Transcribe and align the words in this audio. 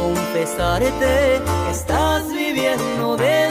Confesarte 0.00 1.42
que 1.44 1.70
estás 1.70 2.26
viviendo 2.32 3.16
de 3.16 3.49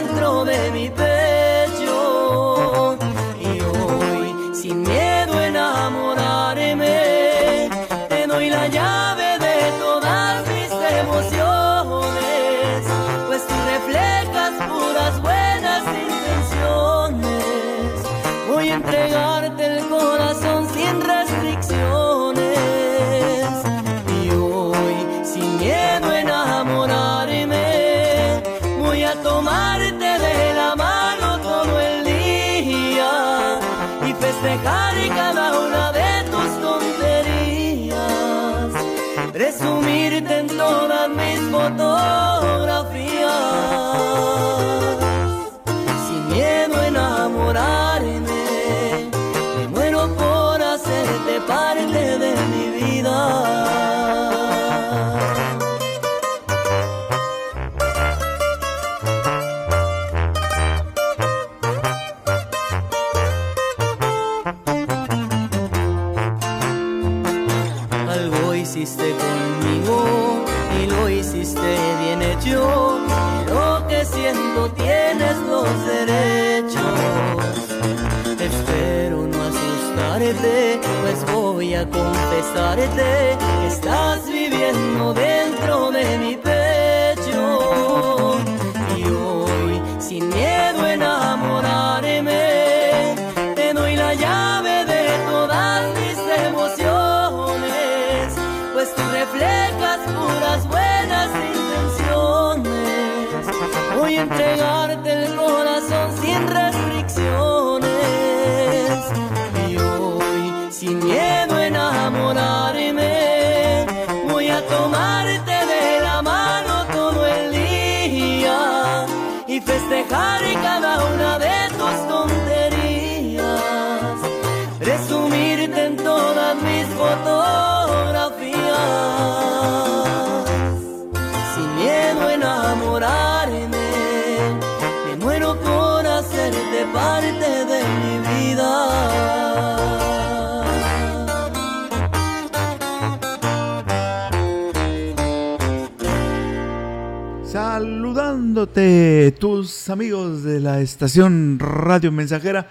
tus 149.40 149.88
amigos 149.88 150.42
de 150.42 150.60
la 150.60 150.82
estación 150.82 151.58
Radio 151.58 152.12
Mensajera, 152.12 152.68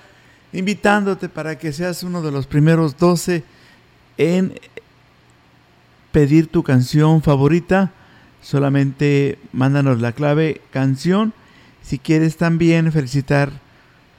invitándote 0.53 1.27
para 1.27 1.57
que 1.57 1.73
seas 1.73 2.03
uno 2.03 2.21
de 2.21 2.31
los 2.31 2.45
primeros 2.45 2.95
12 2.95 3.43
en 4.19 4.53
pedir 6.11 6.45
tu 6.45 6.61
canción 6.61 7.23
favorita. 7.23 7.91
Solamente 8.43 9.39
mándanos 9.51 9.99
la 9.99 10.11
clave 10.11 10.61
canción. 10.69 11.33
Si 11.81 11.97
quieres 11.97 12.37
también 12.37 12.91
felicitar 12.91 13.49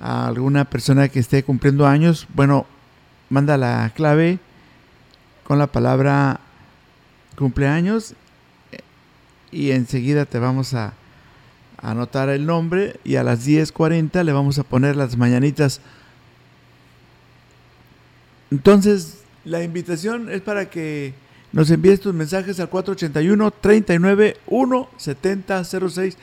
a 0.01 0.27
alguna 0.27 0.65
persona 0.65 1.09
que 1.09 1.21
esté 1.21 1.45
cumpliendo 1.45 1.87
años, 1.87 2.27
bueno, 2.35 2.67
manda 3.29 3.57
la 3.59 3.93
clave 3.95 4.41
con 5.45 5.61
la 5.61 5.69
palabra 5.69 6.41
cumpleaños 7.39 8.15
y 9.53 9.71
enseguida 9.71 10.25
te 10.25 10.41
vamos 10.41 10.75
a 10.75 10.95
anotar 11.83 12.29
el 12.29 12.47
nombre 12.47 13.01
y 13.05 13.17
a 13.17 13.23
las 13.23 13.47
10.40 13.47 14.23
le 14.25 14.33
vamos 14.33 14.59
a 14.59 14.65
poner 14.65 14.97
las 14.97 15.17
mañanitas. 15.17 15.81
Entonces, 18.51 19.23
la 19.45 19.63
invitación 19.63 20.31
es 20.31 20.41
para 20.41 20.69
que 20.69 21.15
nos 21.53 21.71
envíes 21.71 22.01
tus 22.01 22.15
mensajes 22.15 22.61
al 22.61 22.69
481 22.69 23.51
39 23.61 24.37
7006 24.97 26.17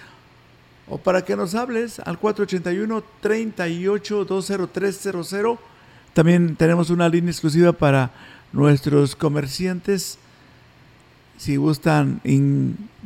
o 0.89 0.97
para 0.97 1.23
que 1.23 1.35
nos 1.35 1.55
hables 1.55 1.99
al 1.99 2.17
481 2.17 3.03
38 3.21 4.25
20300. 4.25 5.59
También 6.13 6.55
tenemos 6.55 6.89
una 6.89 7.09
línea 7.09 7.31
exclusiva 7.31 7.73
para 7.73 8.11
nuestros 8.53 9.15
comerciantes. 9.15 10.17
Si 11.37 11.55
gustan 11.55 12.19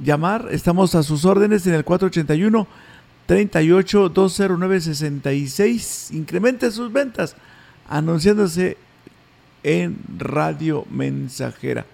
llamar, 0.02 0.48
estamos 0.52 0.96
a 0.96 1.04
sus 1.04 1.26
órdenes 1.26 1.68
en 1.68 1.74
el 1.74 1.84
481 1.84 2.66
38 3.26 4.10
209 4.10 4.82
66. 4.82 6.12
Incremente 6.12 6.72
sus 6.72 6.92
ventas 6.94 7.36
anunciándose 7.90 8.78
en 9.64 9.98
Radio 10.18 10.86
Mensajera. 10.90 11.86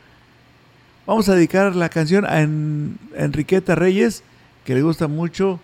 Vamos 1.07 1.27
a 1.27 1.35
dedicar 1.35 1.75
la 1.75 1.89
canción 1.89 2.25
a 2.25 2.41
Enriqueta 2.41 3.73
Reyes, 3.73 4.23
que 4.63 4.75
le 4.75 4.83
gusta 4.83 5.07
mucho 5.07 5.59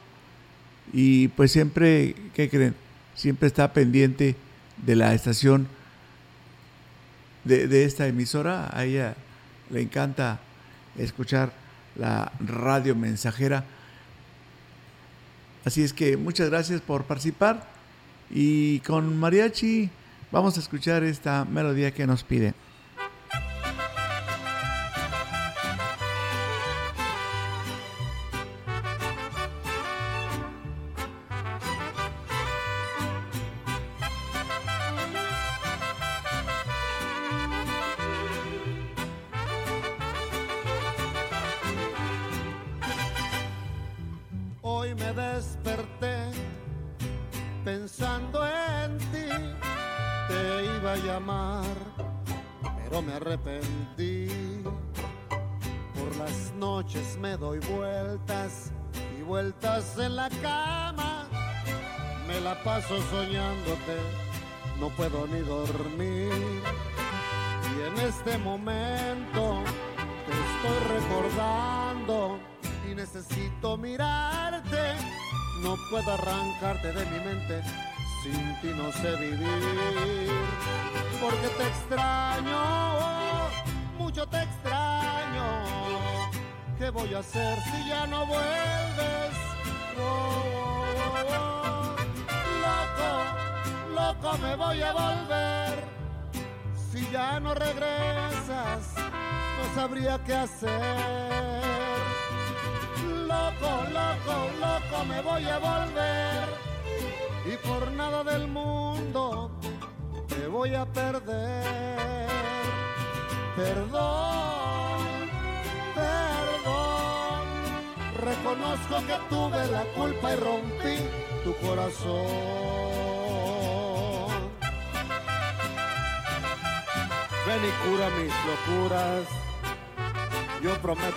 y 0.92 1.28
pues 1.30 1.52
siempre, 1.52 2.16
¿qué 2.34 2.50
creen? 2.50 2.74
Siempre 3.16 3.48
está 3.48 3.74
pendiente 3.74 4.36
de 4.84 4.96
la 4.96 5.14
estación 5.14 5.68
de, 7.44 7.68
de 7.68 7.84
esta 7.84 8.08
emisora. 8.08 8.70
A 8.74 8.86
ella 8.86 9.16
le 9.70 9.82
encanta 9.82 10.40
escuchar 10.98 11.52
la 11.96 12.32
radio 12.40 12.96
mensajera. 12.96 13.66
Así 15.66 15.84
es 15.84 15.94
que 15.94 16.18
muchas 16.18 16.50
gracias 16.50 16.82
por 16.82 17.06
participar 17.06 17.68
y 18.30 18.80
con 18.80 19.18
mariachi 19.18 19.90
vamos 20.32 20.58
a 20.58 20.60
escuchar 20.60 21.04
esta 21.04 21.46
melodía 21.46 21.92
que 21.92 22.08
nos 22.08 22.24
pide. 22.24 22.54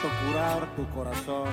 Curar 0.09 0.67
tu 0.77 0.89
corazón. 0.91 1.49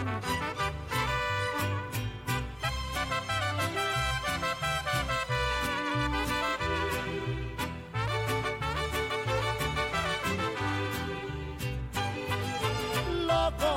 Loco, 13.28 13.74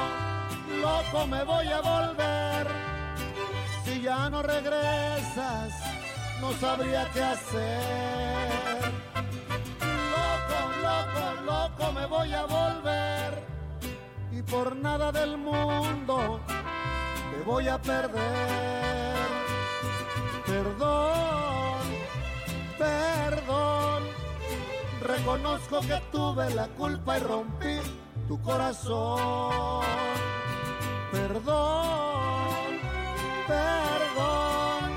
loco 0.81 1.27
me 1.27 1.45
voy 1.45 1.69
a 1.69 1.81
volver. 1.81 2.67
Si 3.85 4.03
ya 4.03 4.31
no 4.31 4.43
regresas, 4.43 5.73
no 6.41 6.53
sabría 6.55 7.09
qué 7.13 7.23
hacer 7.23 8.57
loco, 10.87 11.43
loco 11.45 11.93
me 11.93 12.07
voy 12.07 12.33
a 12.33 12.45
volver 12.47 13.16
por 14.51 14.77
nada 14.77 15.13
del 15.13 15.37
mundo 15.37 16.41
te 17.31 17.43
voy 17.45 17.69
a 17.69 17.81
perder. 17.81 19.17
Perdón, 20.47 21.81
perdón, 22.79 24.03
reconozco 25.03 25.81
que 25.81 26.01
tuve 26.13 26.55
la 26.55 26.69
culpa 26.69 27.19
y 27.19 27.21
rompí 27.21 27.79
tu 28.29 28.41
corazón. 28.43 29.85
Perdón, 31.11 32.79
perdón, 33.47 34.91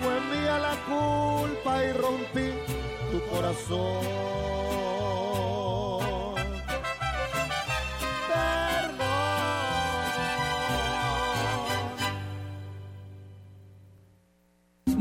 fue 0.00 0.20
mía 0.36 0.58
la 0.58 0.76
culpa 0.90 1.84
y 1.84 1.92
rompí 1.92 2.50
tu 3.12 3.34
corazón. 3.34 4.85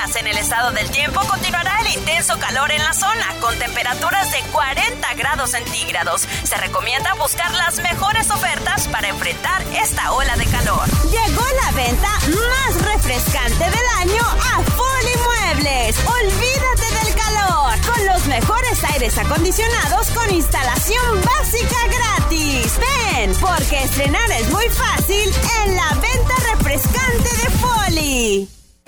en 0.00 0.26
el 0.26 0.38
estado 0.38 0.70
del 0.70 0.90
tiempo 0.90 1.20
continuará 1.28 1.82
el 1.82 1.98
intenso 1.98 2.38
calor 2.38 2.70
en 2.70 2.82
la 2.82 2.94
zona, 2.94 3.34
con 3.38 3.56
temperaturas 3.58 4.30
de 4.32 4.40
40 4.50 5.14
grados 5.14 5.50
centígrados. 5.50 6.26
Se 6.42 6.56
recomienda 6.56 7.12
buscar 7.14 7.52
las 7.52 7.76
mejores 7.82 8.30
ofertas 8.30 8.88
para 8.88 9.08
enfrentar 9.08 9.62
esta 9.74 10.12
ola 10.12 10.34
de 10.36 10.46
calor. 10.46 10.88
Llegó 11.04 11.44
la 11.62 11.72
venta 11.72 12.08
más 12.08 12.82
refrescante 12.82 13.62
del 13.62 13.86
año 13.98 14.22
a 14.22 14.62
Foli 14.62 15.16
Muebles. 15.22 15.96
Olvídate 16.06 17.04
del 17.04 17.14
calor, 17.14 17.80
con 17.86 18.06
los 18.06 18.26
mejores 18.26 18.82
aires 18.84 19.18
acondicionados 19.18 20.08
con 20.12 20.30
instalación 20.34 21.20
básica 21.22 21.76
gratis. 21.88 22.72
Ven, 22.78 23.34
porque 23.34 23.84
estrenar 23.84 24.30
es 24.30 24.50
muy 24.50 24.66
fácil 24.70 25.30
en 25.66 25.76
la 25.76 25.90
venta 25.90 26.34
refrescante 26.54 27.36
de 27.36 27.50
Foli. 27.58 28.59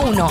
202 0.00 0.30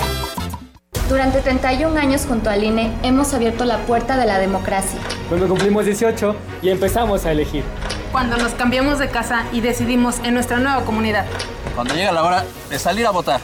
Durante 1.08 1.40
31 1.40 1.98
años 1.98 2.24
junto 2.26 2.50
al 2.50 2.62
INE 2.62 2.92
hemos 3.02 3.34
abierto 3.34 3.64
la 3.64 3.78
puerta 3.78 4.16
de 4.16 4.26
la 4.26 4.38
democracia. 4.38 4.98
Cuando 5.28 5.48
cumplimos 5.48 5.84
18 5.84 6.36
y 6.62 6.68
empezamos 6.68 7.26
a 7.26 7.32
elegir. 7.32 7.64
Cuando 8.12 8.36
nos 8.36 8.52
cambiamos 8.52 8.98
de 8.98 9.08
casa 9.08 9.44
y 9.52 9.60
decidimos 9.60 10.18
en 10.24 10.34
nuestra 10.34 10.58
nueva 10.58 10.84
comunidad. 10.84 11.24
Cuando 11.74 11.94
llega 11.94 12.12
la 12.12 12.22
hora 12.22 12.44
de 12.68 12.78
salir 12.78 13.06
a 13.06 13.10
votar. 13.10 13.40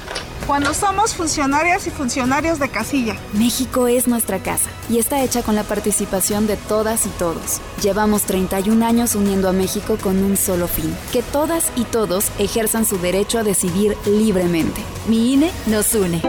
Cuando 0.46 0.74
somos 0.74 1.12
funcionarias 1.12 1.88
y 1.88 1.90
funcionarios 1.90 2.60
de 2.60 2.68
casilla. 2.68 3.16
México 3.32 3.88
es 3.88 4.06
nuestra 4.06 4.38
casa 4.38 4.70
y 4.88 4.98
está 4.98 5.24
hecha 5.24 5.42
con 5.42 5.56
la 5.56 5.64
participación 5.64 6.46
de 6.46 6.56
todas 6.56 7.04
y 7.04 7.08
todos. 7.18 7.60
Llevamos 7.82 8.22
31 8.22 8.86
años 8.86 9.16
uniendo 9.16 9.48
a 9.48 9.52
México 9.52 9.98
con 10.00 10.22
un 10.22 10.36
solo 10.36 10.68
fin, 10.68 10.94
que 11.12 11.22
todas 11.22 11.72
y 11.74 11.82
todos 11.82 12.30
ejerzan 12.38 12.86
su 12.86 12.96
derecho 12.98 13.40
a 13.40 13.42
decidir 13.42 13.96
libremente. 14.06 14.80
Mi 15.08 15.32
INE 15.34 15.50
nos 15.66 15.92
une. 15.96 16.22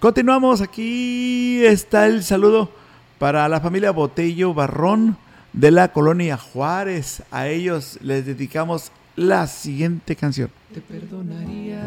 Continuamos, 0.00 0.60
aquí 0.60 1.64
está 1.64 2.06
el 2.06 2.24
saludo 2.24 2.68
para 3.20 3.48
la 3.48 3.60
familia 3.60 3.92
Botello 3.92 4.54
Barrón 4.54 5.16
de 5.52 5.70
la 5.70 5.92
colonia 5.92 6.36
Juárez. 6.36 7.22
A 7.30 7.46
ellos 7.46 7.96
les 8.02 8.26
dedicamos 8.26 8.90
la 9.14 9.46
siguiente 9.46 10.16
canción. 10.16 10.50
Te 10.72 10.80
perdonaría, 10.80 11.80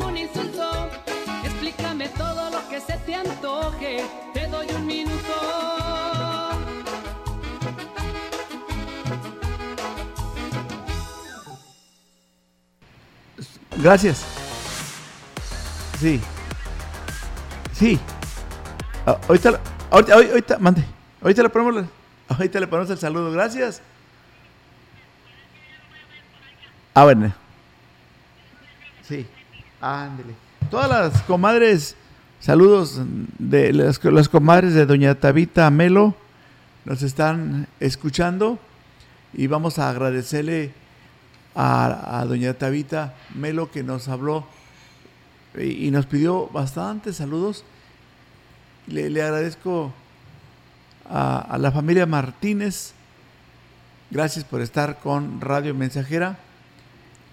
un 0.00 0.16
insulto. 0.16 0.88
Explícame 1.44 2.08
todo 2.10 2.50
lo 2.50 2.68
que 2.68 2.80
se 2.80 2.96
te 2.98 3.14
antoje, 3.14 4.04
te 4.32 4.46
doy 4.46 4.66
un 4.74 4.86
minuto. 4.86 5.72
Gracias. 13.78 14.24
Sí. 15.98 16.20
Sí. 17.72 17.98
Ah, 19.06 19.18
ahorita, 19.28 19.60
ahorita, 19.90 20.14
ahorita, 20.14 20.58
mande. 20.58 20.84
Ahorita 21.20 21.42
le 21.42 21.48
ponemos, 21.48 21.84
ahorita 22.28 22.60
le 22.60 22.66
ponemos 22.66 22.90
el 22.90 22.98
saludo. 22.98 23.32
Gracias. 23.32 23.82
Ah, 26.94 27.04
bueno. 27.04 27.32
Sí. 29.02 29.26
Ándele. 29.82 30.34
Todas 30.70 30.88
las 30.88 31.22
comadres, 31.22 31.96
saludos 32.38 33.00
de 33.38 33.72
las, 33.72 33.98
comadres 34.28 34.74
de 34.74 34.86
Doña 34.86 35.16
Tabita 35.16 35.68
Melo, 35.70 36.14
nos 36.84 37.02
están 37.02 37.66
escuchando 37.80 38.60
y 39.34 39.48
vamos 39.48 39.80
a 39.80 39.90
agradecerle 39.90 40.72
a, 41.56 42.24
doña 42.28 42.54
Tabita 42.54 43.14
Melo 43.34 43.72
que 43.72 43.82
nos 43.82 44.06
habló 44.06 44.46
y, 45.58 45.90
nos 45.90 46.06
pidió 46.06 46.46
bastantes 46.46 47.16
saludos. 47.16 47.64
Le, 48.86 49.10
le 49.10 49.20
agradezco 49.20 49.92
a 51.10 51.58
la 51.58 51.72
familia 51.72 52.06
Martínez. 52.06 52.92
Gracias 54.12 54.44
por 54.44 54.60
estar 54.60 55.00
con 55.00 55.40
Radio 55.40 55.74
Mensajera. 55.74 56.38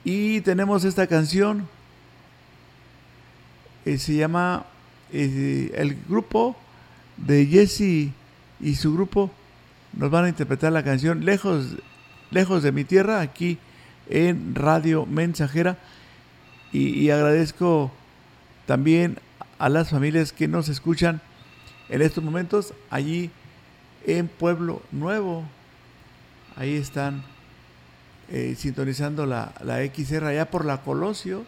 Y 0.03 0.41
tenemos 0.41 0.83
esta 0.83 1.05
canción. 1.05 1.67
Eh, 3.85 3.97
se 3.97 4.15
llama 4.15 4.65
eh, 5.11 5.71
el 5.75 5.97
grupo 6.07 6.55
de 7.17 7.45
Jesse 7.45 8.11
y 8.59 8.75
su 8.75 8.93
grupo 8.93 9.31
nos 9.93 10.11
van 10.11 10.25
a 10.25 10.29
interpretar 10.29 10.71
la 10.71 10.83
canción 10.83 11.25
Lejos, 11.25 11.77
lejos 12.31 12.63
de 12.63 12.71
mi 12.71 12.83
tierra 12.83 13.21
aquí 13.21 13.57
en 14.09 14.55
Radio 14.55 15.05
Mensajera. 15.05 15.77
Y, 16.71 17.09
agradezco 17.09 17.91
también 18.67 19.17
a 19.57 19.69
las 19.69 19.89
familias 19.89 20.31
que 20.31 20.47
nos 20.47 20.69
escuchan 20.69 21.19
en 21.89 22.03
estos 22.03 22.23
momentos 22.23 22.75
allí 22.91 23.31
en 24.05 24.27
Pueblo 24.27 24.83
Nuevo. 24.91 25.43
Ahí 26.55 26.75
están 26.75 27.23
eh, 28.29 28.53
sintonizando 28.55 29.25
la, 29.25 29.53
la 29.63 29.83
XR 29.83 30.25
allá 30.25 30.51
por 30.51 30.63
la 30.63 30.83
Colosio. 30.83 31.43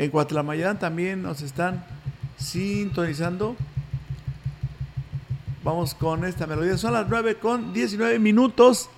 En 0.00 0.10
Guatlamayán 0.10 0.78
también 0.78 1.20
nos 1.20 1.42
están 1.42 1.84
sintonizando. 2.38 3.54
Vamos 5.62 5.94
con 5.94 6.24
esta 6.24 6.46
melodía. 6.46 6.78
Son 6.78 6.94
las 6.94 7.06
9 7.06 7.34
con 7.34 7.74
19 7.74 8.18
minutos. 8.18 8.88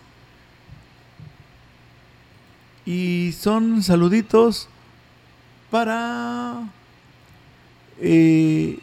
Y 2.87 3.35
son 3.37 3.83
saluditos 3.83 4.69
para... 5.73 6.71
Eh, 7.99 8.79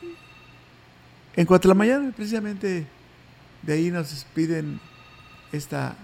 en 1.37 1.45
Cuatlamayán, 1.45 2.11
precisamente 2.11 2.85
de 3.61 3.73
ahí 3.73 3.91
nos 3.91 4.25
piden 4.35 4.81
esta, 5.53 5.95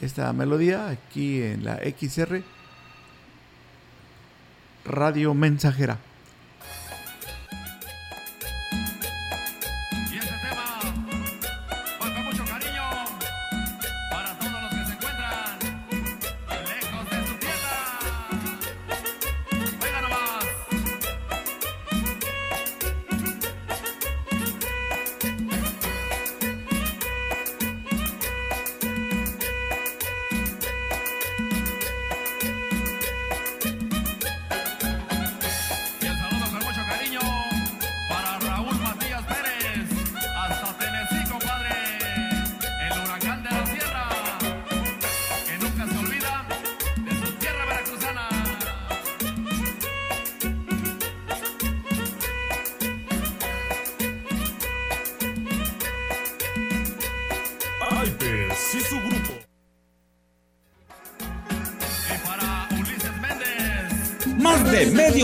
esta 0.00 0.32
melodía 0.32 0.88
aquí 0.88 1.42
en 1.42 1.64
la 1.64 1.78
XR 1.78 2.44
Radio 4.88 5.34
Mensajera. 5.34 5.98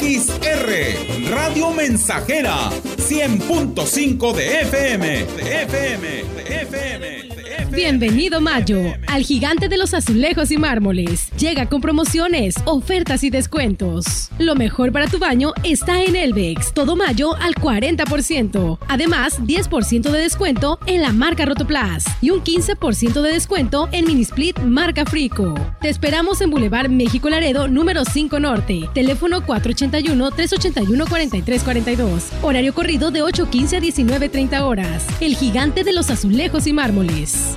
XR, 0.00 1.30
Radio 1.30 1.70
Mensajera, 1.70 2.70
100.5 2.96 4.34
de 4.34 4.60
FM, 4.62 5.06
de 5.06 5.62
FM, 5.62 6.08
de 6.08 6.62
FM. 6.62 7.22
Bienvenido 7.70 8.40
Mayo, 8.40 8.94
al 9.06 9.22
gigante 9.24 9.68
de 9.68 9.76
los 9.76 9.94
azulejos 9.94 10.50
y 10.50 10.58
mármoles. 10.58 11.31
Llega 11.42 11.66
con 11.66 11.80
promociones, 11.80 12.54
ofertas 12.66 13.24
y 13.24 13.30
descuentos. 13.30 14.28
Lo 14.38 14.54
mejor 14.54 14.92
para 14.92 15.08
tu 15.08 15.18
baño 15.18 15.52
está 15.64 16.04
en 16.04 16.14
Elvex, 16.14 16.72
todo 16.72 16.94
mayo 16.94 17.34
al 17.34 17.56
40%. 17.56 18.78
Además, 18.86 19.40
10% 19.40 20.12
de 20.12 20.20
descuento 20.20 20.78
en 20.86 21.02
la 21.02 21.12
marca 21.12 21.44
Rotoplas 21.44 22.04
y 22.20 22.30
un 22.30 22.44
15% 22.44 23.20
de 23.20 23.32
descuento 23.32 23.88
en 23.90 24.06
Minisplit 24.06 24.60
marca 24.60 25.04
Frico. 25.04 25.52
Te 25.80 25.88
esperamos 25.88 26.40
en 26.42 26.50
Boulevard 26.50 26.90
México 26.90 27.28
Laredo, 27.28 27.66
número 27.66 28.04
5 28.04 28.38
Norte. 28.38 28.88
Teléfono 28.94 29.40
481-381-4342. 29.40 32.22
Horario 32.42 32.72
corrido 32.72 33.10
de 33.10 33.24
8.15 33.24 33.78
a 33.78 33.80
19.30 33.80 34.60
horas. 34.60 35.04
El 35.20 35.34
gigante 35.34 35.82
de 35.82 35.92
los 35.92 36.08
azulejos 36.08 36.68
y 36.68 36.72
mármoles. 36.72 37.56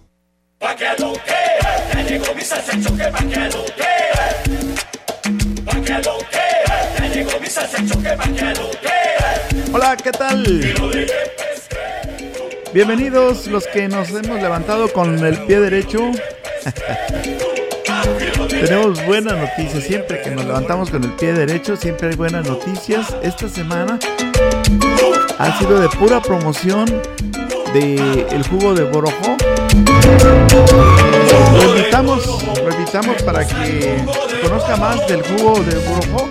Pa' 0.61 0.75
que 0.75 0.85
lo 0.99 1.13
que 1.13 1.41
ya 1.91 2.03
llegó 2.03 2.35
mi 2.35 2.41
salsa 2.43 2.73
choque, 2.79 3.05
pa' 3.05 3.17
que 3.17 3.39
lo 3.49 3.65
que 3.65 3.83
pa' 5.65 5.81
que 5.81 5.93
lo 5.93 6.17
que 6.29 6.99
ya 6.99 7.07
llegó 7.11 7.39
mi 7.39 7.47
salsa 7.47 7.83
choque, 7.83 8.09
pa' 8.09 8.25
que 8.25 8.45
lo 8.45 8.69
que 8.69 9.73
Hola, 9.73 9.97
¿qué 9.97 10.11
tal? 10.11 10.43
Bienvenidos 12.75 13.47
los 13.47 13.65
que 13.65 13.87
nos 13.87 14.11
hemos 14.11 14.39
levantado 14.39 14.93
con 14.93 15.25
el 15.25 15.39
pie 15.45 15.59
derecho. 15.61 16.11
Tenemos 18.47 19.03
buenas 19.07 19.37
noticias. 19.37 19.83
Siempre 19.83 20.21
que 20.21 20.29
nos 20.29 20.45
levantamos 20.45 20.91
con 20.91 21.03
el 21.03 21.13
pie 21.13 21.33
derecho, 21.33 21.75
siempre 21.75 22.09
hay 22.09 22.15
buenas 22.15 22.47
noticias. 22.47 23.15
Esta 23.23 23.49
semana 23.49 23.97
ha 25.39 25.57
sido 25.57 25.81
de 25.81 25.89
pura 25.89 26.21
promoción 26.21 26.85
de 27.73 28.27
el 28.29 28.43
jugo 28.47 28.75
de 28.75 28.83
Borojó. 28.83 29.37
Lo 31.53 31.77
invitamos, 31.77 32.43
lo 32.63 32.71
invitamos 32.71 33.21
para 33.23 33.47
que 33.47 34.03
conozca 34.43 34.75
más 34.75 35.07
del 35.07 35.21
jugo 35.23 35.59
de 35.63 35.75
Borojó. 35.87 36.29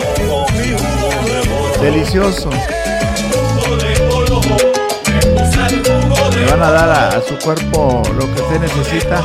Delicioso. 1.83 2.49
Le 6.35 6.51
van 6.51 6.63
a 6.63 6.71
dar 6.71 7.17
a, 7.17 7.21
su 7.21 7.37
cuerpo 7.37 8.03
lo 8.19 8.35
que 8.35 8.41
usted 8.41 8.61
necesita. 8.61 9.23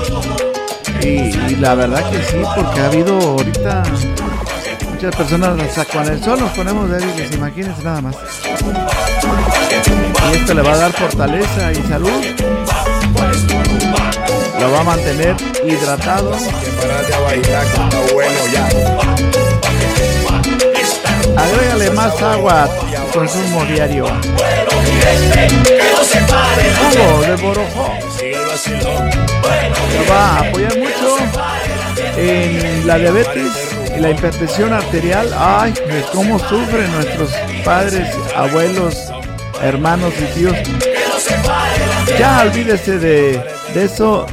Y 1.01 1.55
la 1.55 1.75
verdad 1.75 2.09
que 2.09 2.21
sí, 2.23 2.41
porque 2.55 2.81
ha 2.81 2.87
habido 2.87 3.17
ahorita 3.21 3.83
muchas 5.03 5.17
personas 5.17 5.59
hasta 5.59 5.85
con 5.85 6.07
el 6.07 6.23
sol 6.23 6.39
nos 6.39 6.51
ponemos 6.51 6.89
débiles, 6.89 7.29
imagínense 7.33 7.83
nada 7.83 7.99
más. 7.99 8.15
Y 10.31 10.35
esto 10.37 10.53
le 10.53 10.61
va 10.61 10.71
a 10.71 10.77
dar 10.77 10.93
fortaleza 10.93 11.71
y 11.73 11.75
salud. 11.89 12.23
Lo 14.61 14.71
va 14.71 14.79
a 14.79 14.83
mantener 14.83 15.35
hidratado. 15.65 16.31
Agrégale 21.35 21.91
más 21.91 22.21
agua 22.21 22.69
consumo 23.13 23.65
diario. 23.65 24.05
Jugo 26.79 27.21
de 27.23 27.35
borojó. 27.35 27.93
Lo 29.97 30.13
va 30.13 30.27
a 30.27 30.39
apoyar 30.39 30.77
mucho 30.77 31.17
en 32.15 32.87
la 32.87 32.97
diabetes 32.97 33.72
la 33.99 34.11
hipertensión 34.11 34.73
arterial. 34.73 35.29
Ay, 35.37 35.73
cómo 36.11 36.39
sufren 36.39 36.91
nuestros 36.91 37.31
padres, 37.63 38.07
abuelos, 38.35 38.95
hermanos 39.61 40.13
y 40.19 40.39
tíos. 40.39 40.55
Ya 42.19 42.43
olvídese 42.43 42.99
de, 42.99 43.43
de 43.73 43.85
eso, 43.85 44.25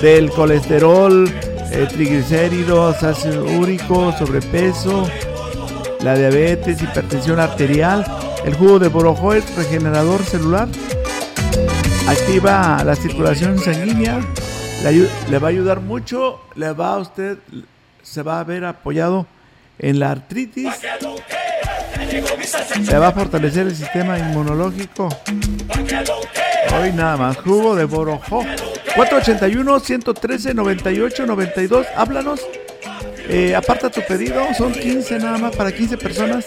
del 0.00 0.30
colesterol, 0.30 1.28
eh, 1.70 1.86
triglicéridos, 1.90 3.02
ácido 3.02 3.44
úrico, 3.44 4.12
sobrepeso, 4.16 5.08
la 6.00 6.14
diabetes, 6.14 6.80
hipertensión 6.82 7.40
arterial. 7.40 8.04
El 8.44 8.54
jugo 8.54 8.78
de 8.78 8.88
borojó 8.88 9.34
es 9.34 9.56
regenerador 9.56 10.22
celular. 10.24 10.68
Activa 12.08 12.82
la 12.84 12.94
circulación 12.94 13.58
sanguínea. 13.58 14.20
Le, 14.84 15.08
le 15.28 15.38
va 15.38 15.48
a 15.48 15.50
ayudar 15.50 15.80
mucho. 15.80 16.40
Le 16.54 16.72
va 16.72 16.94
a 16.94 16.98
usted, 16.98 17.38
se 18.06 18.22
va 18.22 18.40
a 18.40 18.44
ver 18.44 18.64
apoyado 18.64 19.26
en 19.78 19.98
la 19.98 20.12
artritis. 20.12 20.72
Le 22.88 22.98
va 22.98 23.08
a 23.08 23.12
fortalecer 23.12 23.66
el 23.66 23.74
sistema 23.74 24.16
inmunológico. 24.18 25.08
Hoy 26.80 26.92
nada 26.92 27.16
más. 27.16 27.38
Jugo 27.38 27.74
de 27.74 27.84
borojó. 27.84 28.44
481-113-98-92. 28.94 31.86
Háblanos. 31.96 32.46
Eh, 33.28 33.52
aparta 33.54 33.90
tu 33.90 34.00
pedido. 34.02 34.42
Son 34.56 34.72
15 34.72 35.18
nada 35.18 35.38
más 35.38 35.56
para 35.56 35.72
15 35.72 35.98
personas. 35.98 36.44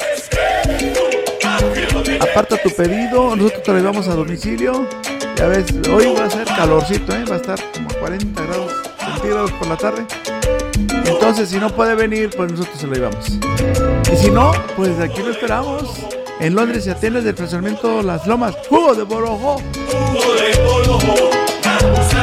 Aparta 2.21 2.55
tu 2.57 2.69
pedido. 2.69 3.35
Nosotros 3.35 3.63
te 3.63 3.71
lo 3.71 3.79
llevamos 3.79 4.07
a 4.07 4.15
domicilio. 4.15 4.87
Ya 5.35 5.47
ves, 5.47 5.65
hoy 5.89 6.13
va 6.17 6.25
a 6.25 6.29
ser 6.29 6.45
calorcito, 6.45 7.13
¿eh? 7.15 7.23
va 7.23 7.35
a 7.35 7.37
estar 7.37 7.57
como 7.73 7.87
40 8.01 8.43
grados 8.43 8.73
centígrados 8.99 9.51
por 9.53 9.69
la 9.69 9.77
tarde. 9.77 10.05
Entonces, 11.05 11.49
si 11.49 11.57
no 11.57 11.69
puede 11.69 11.95
venir, 11.95 12.29
pues 12.35 12.51
nosotros 12.51 12.77
se 12.77 12.87
lo 12.87 12.93
llevamos. 12.93 13.25
Y 14.11 14.15
si 14.15 14.29
no, 14.29 14.51
pues 14.75 14.99
aquí 14.99 15.21
lo 15.21 15.31
esperamos. 15.31 15.83
En 16.39 16.55
Londres 16.55 16.87
y 16.87 16.89
Atenas 16.89 17.23
del 17.23 17.35
fraccionamiento 17.35 18.01
Las 18.01 18.25
Lomas. 18.25 18.55
¡Jugo 18.69 18.95
de 18.95 19.03
borojó! 19.03 19.61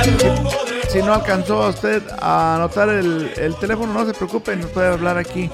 Si, 0.03 0.91
si 0.91 1.03
no 1.03 1.15
alcanzó 1.15 1.63
a 1.63 1.69
usted 1.69 2.03
a 2.21 2.57
anotar 2.57 2.89
el, 2.89 3.33
el 3.37 3.55
teléfono, 3.57 3.93
no 3.93 4.07
se 4.07 4.15
preocupe, 4.15 4.57
nos 4.57 4.71
puede 4.71 4.89
hablar 4.89 5.19
aquí 5.19 5.51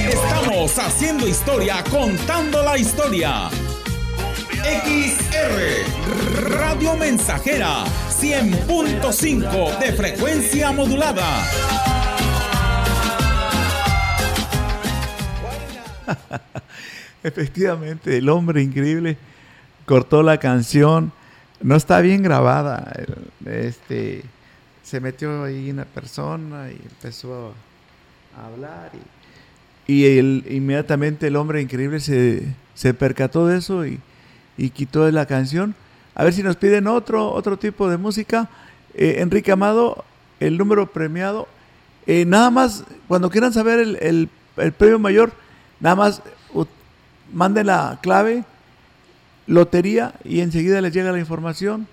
Estamos 0.08 0.78
haciendo 0.78 1.28
historia, 1.28 1.84
contando 1.90 2.62
la 2.62 2.78
historia. 2.78 3.50
XR 4.62 6.48
Radio 6.58 6.96
Mensajera 6.96 7.84
100.5 8.10 9.78
de 9.78 9.92
frecuencia 9.92 10.72
modulada. 10.72 11.93
Efectivamente, 17.22 18.18
el 18.18 18.28
hombre 18.28 18.62
increíble 18.62 19.16
cortó 19.86 20.22
la 20.22 20.38
canción. 20.38 21.12
No 21.62 21.76
está 21.76 22.00
bien 22.00 22.22
grabada. 22.22 22.92
Este 23.46 24.22
se 24.82 25.00
metió 25.00 25.44
ahí 25.44 25.70
una 25.70 25.84
persona 25.86 26.68
y 26.70 26.74
empezó 26.74 27.54
a 28.38 28.46
hablar 28.46 28.90
y, 29.86 30.04
el- 30.18 30.44
inmediatamente 30.50 31.26
el 31.28 31.36
hombre 31.36 31.62
increíble 31.62 32.00
se, 32.00 32.42
se 32.74 32.92
percató 32.92 33.46
de 33.46 33.58
eso 33.58 33.86
y, 33.86 33.98
y 34.58 34.70
quitó 34.70 35.10
la 35.10 35.24
canción. 35.26 35.74
A 36.14 36.24
ver 36.24 36.32
si 36.34 36.42
nos 36.42 36.56
piden 36.56 36.86
otro, 36.86 37.32
otro 37.32 37.56
tipo 37.58 37.88
de 37.88 37.96
música. 37.96 38.48
Eh, 38.94 39.16
Enrique 39.20 39.50
Amado, 39.52 40.04
el 40.40 40.58
número 40.58 40.90
premiado. 40.92 41.48
Eh, 42.06 42.24
nada 42.26 42.50
más, 42.50 42.84
cuando 43.08 43.30
quieran 43.30 43.52
saber 43.54 43.78
el, 43.80 43.96
el- 44.02 44.28
el 44.58 44.72
premio 44.72 44.98
mayor, 44.98 45.32
nada 45.84 45.96
más 45.96 46.22
manden 47.30 47.66
la 47.66 47.98
clave, 48.02 48.44
lotería, 49.46 50.14
y 50.24 50.40
enseguida 50.40 50.80
les 50.80 50.94
llega 50.94 51.12
la 51.12 51.18
información. 51.18 51.86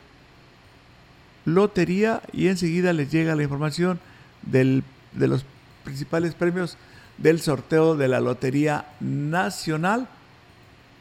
Lotería, 1.43 2.21
y 2.31 2.47
enseguida 2.47 2.93
les 2.93 3.11
llega 3.11 3.35
la 3.35 3.43
información 3.43 3.99
del, 4.43 4.85
de 5.11 5.27
los 5.27 5.45
principales 5.83 6.35
premios 6.35 6.77
del 7.17 7.41
sorteo 7.41 7.97
de 7.97 8.07
la 8.07 8.21
Lotería 8.21 8.85
Nacional. 9.01 10.07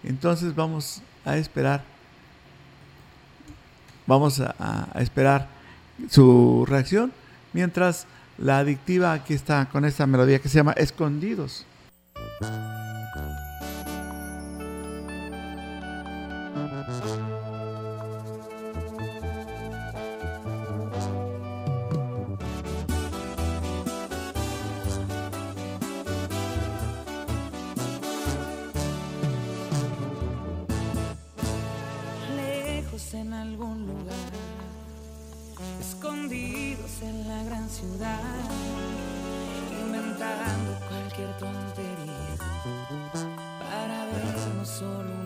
Entonces 0.02 0.56
vamos 0.56 1.00
a 1.24 1.36
esperar. 1.36 1.84
Vamos 4.08 4.40
a, 4.40 4.88
a 4.92 5.00
esperar 5.00 5.46
su 6.08 6.66
reacción. 6.66 7.12
Mientras 7.52 8.08
la 8.36 8.58
adictiva 8.58 9.12
aquí 9.12 9.34
está 9.34 9.68
con 9.70 9.84
esta 9.84 10.08
melodía 10.08 10.40
que 10.40 10.48
se 10.48 10.56
llama 10.56 10.72
Escondidos. 10.72 11.66
En 33.12 33.32
algún 33.32 33.86
lugar, 33.86 34.30
escondidos 35.80 37.02
en 37.02 37.26
la 37.26 37.42
gran 37.44 37.68
ciudad, 37.68 38.20
inventando 39.84 40.78
cualquier 40.88 41.36
tontería 41.38 42.36
para 43.58 44.04
vernos 44.06 44.68
solo 44.68 45.19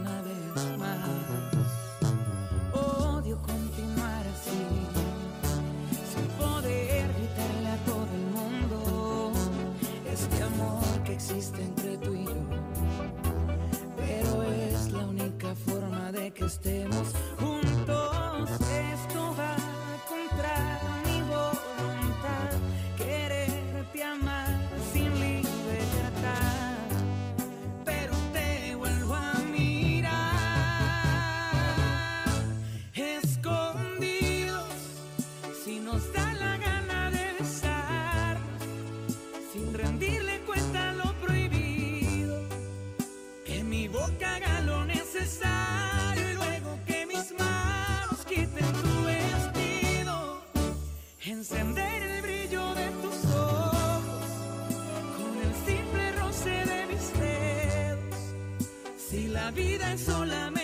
vida 59.54 59.92
es 59.92 60.00
solamente 60.00 60.63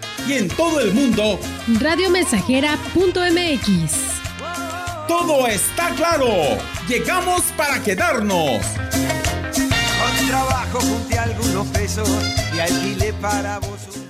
Y 0.27 0.33
en 0.33 0.47
todo 0.49 0.79
el 0.79 0.93
mundo 0.93 1.39
Radiomensajera.mx. 1.79 3.91
todo 5.07 5.47
está 5.47 5.89
claro. 5.95 6.27
Llegamos 6.87 7.41
para 7.57 7.81
quedarnos. 7.81 8.61
Con 9.53 10.27
trabajo 10.27 10.79
junté 10.79 11.17
algunos 11.19 11.67
pesos 11.67 12.09
y 12.55 12.59
alquilé 12.59 13.13
para 13.13 13.59
vos 13.59 14.00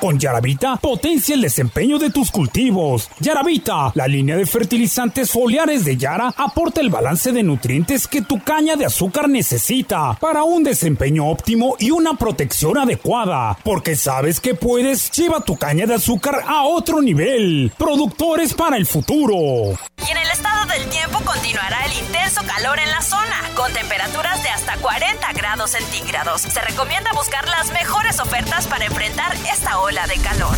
Con 0.00 0.18
Yaravita 0.18 0.76
potencia 0.76 1.34
el 1.34 1.42
desempeño 1.42 1.98
de 1.98 2.08
tus 2.08 2.30
cultivos. 2.30 3.10
Yaravita, 3.20 3.92
la 3.94 4.08
línea 4.08 4.34
de 4.34 4.46
fertilizantes 4.46 5.30
foliares 5.30 5.84
de 5.84 5.98
Yara, 5.98 6.32
aporta 6.38 6.80
el 6.80 6.88
balance 6.88 7.32
de 7.32 7.42
nutrientes 7.42 8.08
que 8.08 8.22
tu 8.22 8.42
caña 8.42 8.76
de 8.76 8.86
azúcar 8.86 9.28
necesita 9.28 10.16
para 10.18 10.42
un 10.42 10.64
desempeño 10.64 11.26
óptimo 11.26 11.76
y 11.78 11.90
una 11.90 12.14
protección 12.14 12.78
adecuada. 12.78 13.58
Porque 13.62 13.94
sabes 13.94 14.40
que 14.40 14.54
puedes, 14.54 15.10
lleva 15.10 15.42
tu 15.42 15.58
caña 15.58 15.84
de 15.84 15.96
azúcar 15.96 16.44
a 16.46 16.62
otro 16.62 17.02
nivel. 17.02 17.70
Productores 17.76 18.54
para 18.54 18.78
el 18.78 18.86
futuro. 18.86 19.76
Y 20.06 20.10
en 20.10 20.16
el 20.16 20.30
estado 20.30 20.64
del 20.64 20.88
tiempo 20.88 21.18
continuará 21.26 21.84
el 21.84 21.92
intenso 21.92 22.40
calor 22.46 22.78
en 22.78 22.90
la 22.90 23.02
zona, 23.02 23.50
con 23.54 23.70
temperaturas 23.74 24.42
de 24.42 24.48
hasta 24.48 24.78
40 24.78 25.32
grados 25.34 25.72
centígrados. 25.72 26.40
Se 26.40 26.60
recomienda 26.62 27.12
buscar 27.12 27.46
las 27.48 27.70
mejores 27.72 28.18
ofertas 28.18 28.66
para 28.66 28.86
enfrentar 28.86 29.34
esta 29.52 29.78
de 29.90 30.22
calor. 30.22 30.54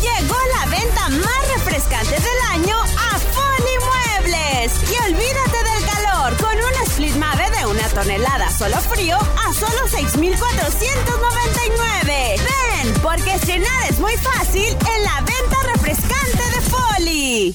Llegó 0.00 0.34
la 0.58 0.66
venta 0.66 1.08
más 1.08 1.48
refrescante 1.54 2.16
del 2.16 2.40
año 2.50 2.76
a 2.80 3.16
Foli 3.16 3.78
Muebles. 4.18 4.72
Y 4.90 4.96
olvídate 5.08 5.62
del 5.62 5.84
calor 5.86 6.36
con 6.38 6.56
un 6.56 6.74
split 6.88 7.14
mave 7.14 7.48
de 7.50 7.64
una 7.66 7.88
tonelada 7.90 8.50
solo 8.50 8.78
frío 8.78 9.16
a 9.16 9.54
solo 9.54 9.86
6,499. 9.86 12.38
Ven, 12.38 12.92
porque 13.02 13.34
estrenar 13.34 13.84
es 13.88 14.00
muy 14.00 14.16
fácil 14.16 14.66
en 14.66 15.04
la 15.04 15.20
venta 15.20 15.62
refrescante 15.74 16.42
de 16.50 16.60
Foli. 16.62 17.54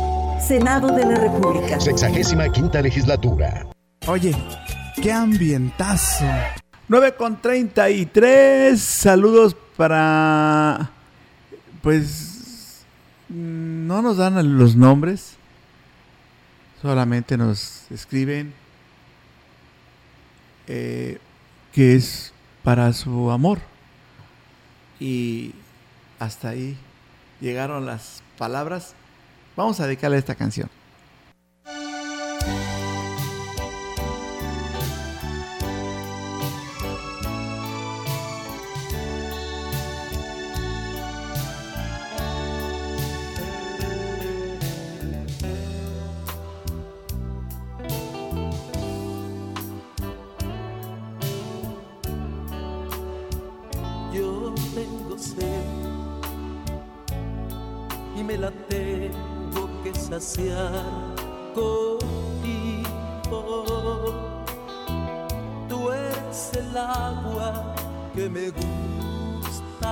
Senado 0.41 0.89
de 0.91 1.05
la 1.05 1.15
República. 1.15 1.79
Sexagésima 1.79 2.49
quinta 2.49 2.81
legislatura. 2.81 3.67
Oye, 4.07 4.35
qué 5.01 5.11
ambientazo. 5.11 6.25
9 6.87 7.15
con 7.15 7.41
33. 7.41 8.79
Saludos 8.81 9.55
para. 9.77 10.89
Pues. 11.81 12.83
No 13.29 14.01
nos 14.01 14.17
dan 14.17 14.57
los 14.57 14.75
nombres. 14.75 15.35
Solamente 16.81 17.37
nos 17.37 17.89
escriben. 17.91 18.53
eh, 20.67 21.19
que 21.73 21.95
es 21.95 22.33
para 22.63 22.91
su 22.93 23.31
amor. 23.31 23.59
Y 24.99 25.53
hasta 26.19 26.49
ahí 26.49 26.77
llegaron 27.39 27.85
las 27.85 28.21
palabras. 28.37 28.95
Vamos 29.55 29.79
a 29.79 29.85
dedicarle 29.85 30.17
esta 30.17 30.35
canción. 30.35 30.69
Saciar 60.21 60.85
contigo. 61.55 62.85
Tú 65.67 65.91
eres 65.91 66.51
el 66.53 66.77
agua 66.77 67.75
que 68.13 68.29
me 68.29 68.51
gusta. 68.51 69.91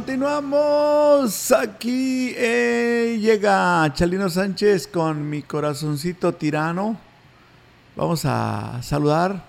Continuamos 0.00 1.52
aquí. 1.52 2.32
eh, 2.34 3.18
llega 3.20 3.92
Chalino 3.92 4.30
Sánchez 4.30 4.86
con 4.86 5.28
mi 5.28 5.42
corazoncito 5.42 6.32
tirano. 6.32 6.96
Vamos 7.94 8.22
a 8.24 8.80
saludar 8.82 9.44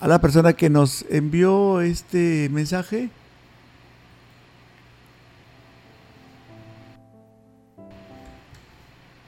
a 0.00 0.08
la 0.08 0.20
persona 0.20 0.54
que 0.54 0.68
nos 0.68 1.04
envió 1.08 1.80
este 1.80 2.48
mensaje. 2.50 3.10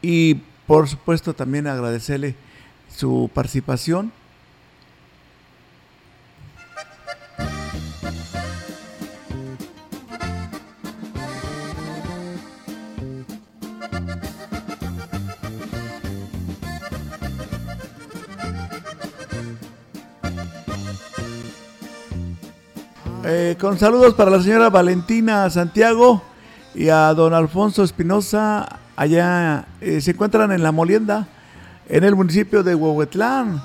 Y 0.03 0.35
por 0.67 0.89
supuesto 0.89 1.35
también 1.35 1.69
agradecerle 1.69 2.35
su 2.93 3.31
participación. 3.33 4.11
Con 23.53 23.79
saludos 23.79 24.15
para 24.15 24.31
la 24.31 24.43
señora 24.43 24.71
Valentina 24.71 25.51
Santiago 25.51 26.23
y 26.75 26.89
a 26.89 27.13
don 27.13 27.35
Alfonso 27.35 27.85
Espinosa. 27.85 28.81
Allá 28.97 29.67
eh, 29.83 30.01
se 30.01 30.13
encuentran 30.13 30.51
en 30.51 30.63
La 30.63 30.73
Molienda, 30.73 31.29
en 31.89 32.05
el 32.05 32.17
municipio 32.17 32.63
de 32.63 32.75
Huehuetlán. 32.75 33.63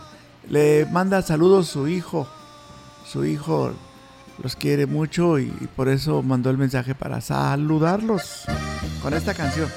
Le 0.50 0.86
manda 0.88 1.22
saludos 1.22 1.68
su 1.68 1.88
hijo. 1.88 2.28
Su 3.06 3.24
hijo 3.26 3.72
los 4.44 4.58
quiere 4.58 4.86
mucho 4.86 5.40
y 5.40 5.50
por 5.78 5.88
eso 5.88 6.22
mandó 6.24 6.50
el 6.50 6.58
mensaje 6.58 6.94
para 6.94 7.22
saludarlos 7.22 8.44
con 9.02 9.14
esta 9.14 9.34
canción. 9.34 9.70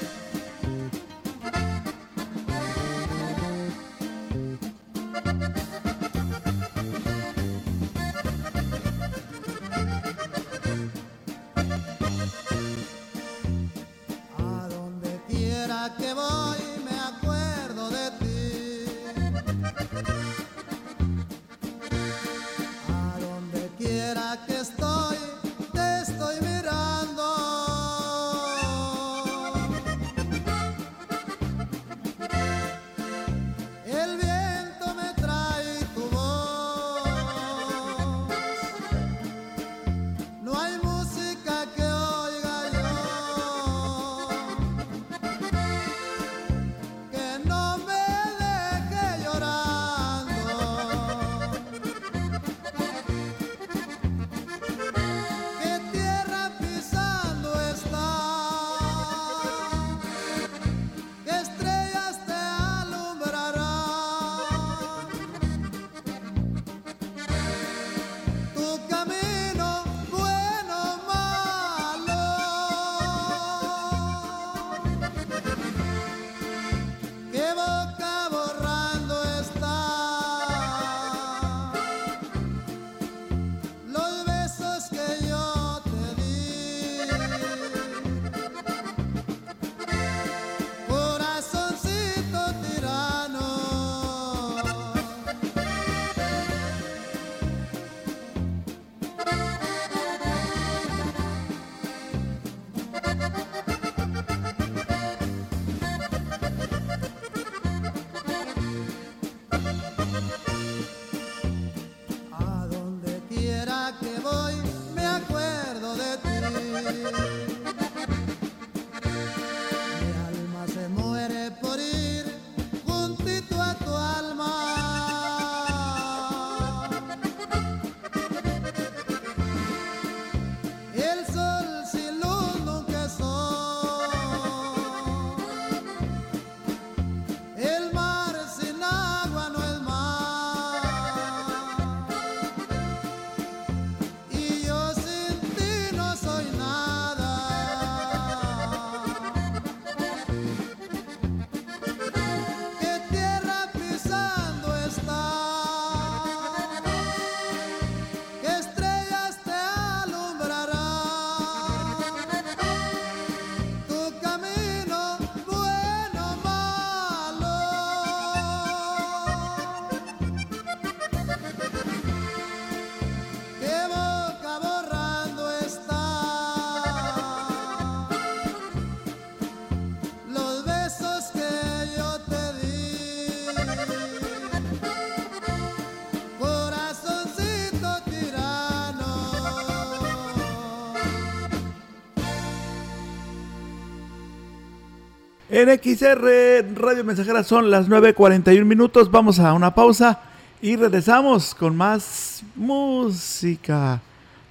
En 195.63 195.69
XR 195.69 196.75
Radio 196.75 197.05
Mensajera 197.05 197.41
son 197.41 197.71
las 197.71 197.87
9.41 197.87 198.65
minutos. 198.65 199.09
Vamos 199.09 199.39
a 199.39 199.53
una 199.53 199.73
pausa 199.73 200.19
y 200.61 200.75
regresamos 200.75 201.55
con 201.55 201.77
más 201.77 202.43
música 202.53 204.01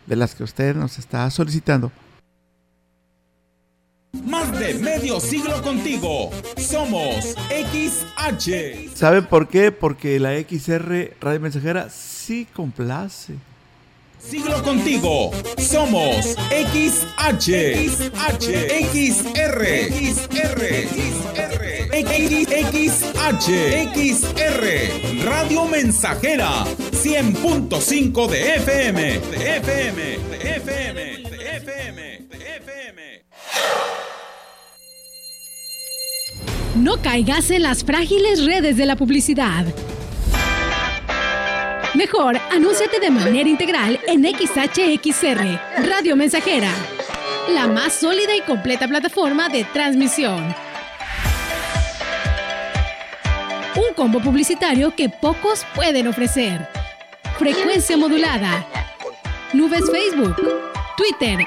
de 0.06 0.16
las 0.16 0.34
que 0.34 0.42
usted 0.42 0.74
nos 0.74 0.98
está 0.98 1.28
solicitando. 1.30 1.92
Más 4.24 4.58
de 4.58 4.72
medio 4.72 5.20
siglo 5.20 5.60
contigo. 5.60 6.30
Somos 6.56 7.36
XH. 7.50 8.94
¿Saben 8.94 9.26
por 9.26 9.48
qué? 9.48 9.70
Porque 9.70 10.18
la 10.18 10.30
XR 10.40 11.18
Radio 11.20 11.40
Mensajera 11.40 11.90
sí 11.90 12.48
complace. 12.54 13.34
Siglo 14.28 14.62
contigo. 14.62 15.30
Somos 15.58 16.36
XH. 16.50 17.48
XH. 17.88 18.46
XR. 18.92 19.60
XR. 19.90 20.60
XR. 22.72 23.12
XR. 23.94 25.24
Radio 25.24 25.64
Mensajera. 25.66 26.64
100.5 26.92 28.28
de 28.28 28.54
FM. 28.56 29.02
De 29.02 29.56
FM. 29.56 30.02
De 30.02 30.56
FM. 30.56 31.02
De 31.28 31.56
FM. 31.56 32.02
De 32.30 32.56
FM. 32.56 33.22
No 36.76 37.02
caigas 37.02 37.50
en 37.50 37.62
las 37.62 37.84
frágiles 37.84 38.44
redes 38.44 38.76
de 38.76 38.86
la 38.86 38.96
publicidad. 38.96 39.66
Mejor, 41.94 42.38
anúnciate 42.50 42.98
de 43.00 43.10
manera 43.10 43.50
integral 43.50 44.00
en 44.06 44.24
XHXR, 44.24 45.60
Radio 45.86 46.16
Mensajera, 46.16 46.70
la 47.50 47.68
más 47.68 47.92
sólida 47.92 48.34
y 48.34 48.40
completa 48.40 48.88
plataforma 48.88 49.50
de 49.50 49.64
transmisión. 49.64 50.42
Un 53.76 53.92
combo 53.94 54.20
publicitario 54.20 54.96
que 54.96 55.10
pocos 55.10 55.66
pueden 55.74 56.08
ofrecer. 56.08 56.66
Frecuencia 57.38 57.98
modulada. 57.98 58.66
Nubes 59.52 59.82
Facebook, 59.90 60.36
Twitter, 60.96 61.40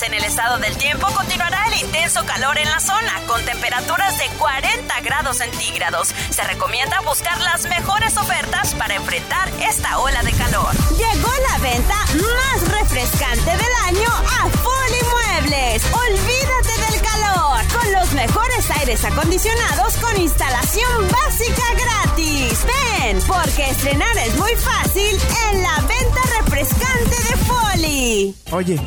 Noticias, 0.00 0.02
en 0.02 0.14
el 0.14 0.24
estado 0.24 0.58
del 0.58 0.76
tiempo 0.76 1.06
continuará 1.14 1.66
el 1.68 1.80
intenso 1.82 2.24
calor 2.24 2.58
en 2.58 2.68
la 2.68 2.80
zona, 2.80 3.20
con 3.26 3.44
temperaturas 3.44 4.18
de 4.18 4.26
40 4.38 5.00
grados 5.00 5.38
centígrados. 5.38 6.08
Se 6.30 6.42
recomienda 6.44 7.00
buscar 7.00 7.38
las 7.40 7.64
mejores 7.64 8.16
ofertas 8.16 8.74
para 8.74 8.94
enfrentar 8.94 9.48
esta 9.60 9.98
ola 9.98 10.22
de 10.22 10.32
calor. 10.32 10.72
Llegó 10.90 11.30
la 11.50 11.58
venta 11.58 11.96
más 11.96 12.80
refrescante 12.80 13.50
del 13.50 13.74
año 13.86 14.08
a 14.08 14.48
Foli 14.48 15.02
Muebles. 15.10 15.82
Olvídate 15.92 16.92
del 16.92 17.02
calor 17.02 17.60
con 17.72 17.92
los 17.92 18.12
mejores 18.12 18.70
aires 18.78 19.04
acondicionados 19.04 19.94
con 19.96 20.20
instalación 20.20 21.08
básica 21.10 21.62
gratis. 21.74 22.64
Ven, 22.64 23.20
porque 23.26 23.70
estrenar 23.70 24.16
es 24.18 24.36
muy 24.36 24.54
fácil 24.56 25.18
en 25.50 25.62
la 25.62 25.76
venta 25.80 26.20
refrescante 26.40 27.16
de 27.16 27.36
Foli. 27.46 28.34
Oye, 28.52 28.80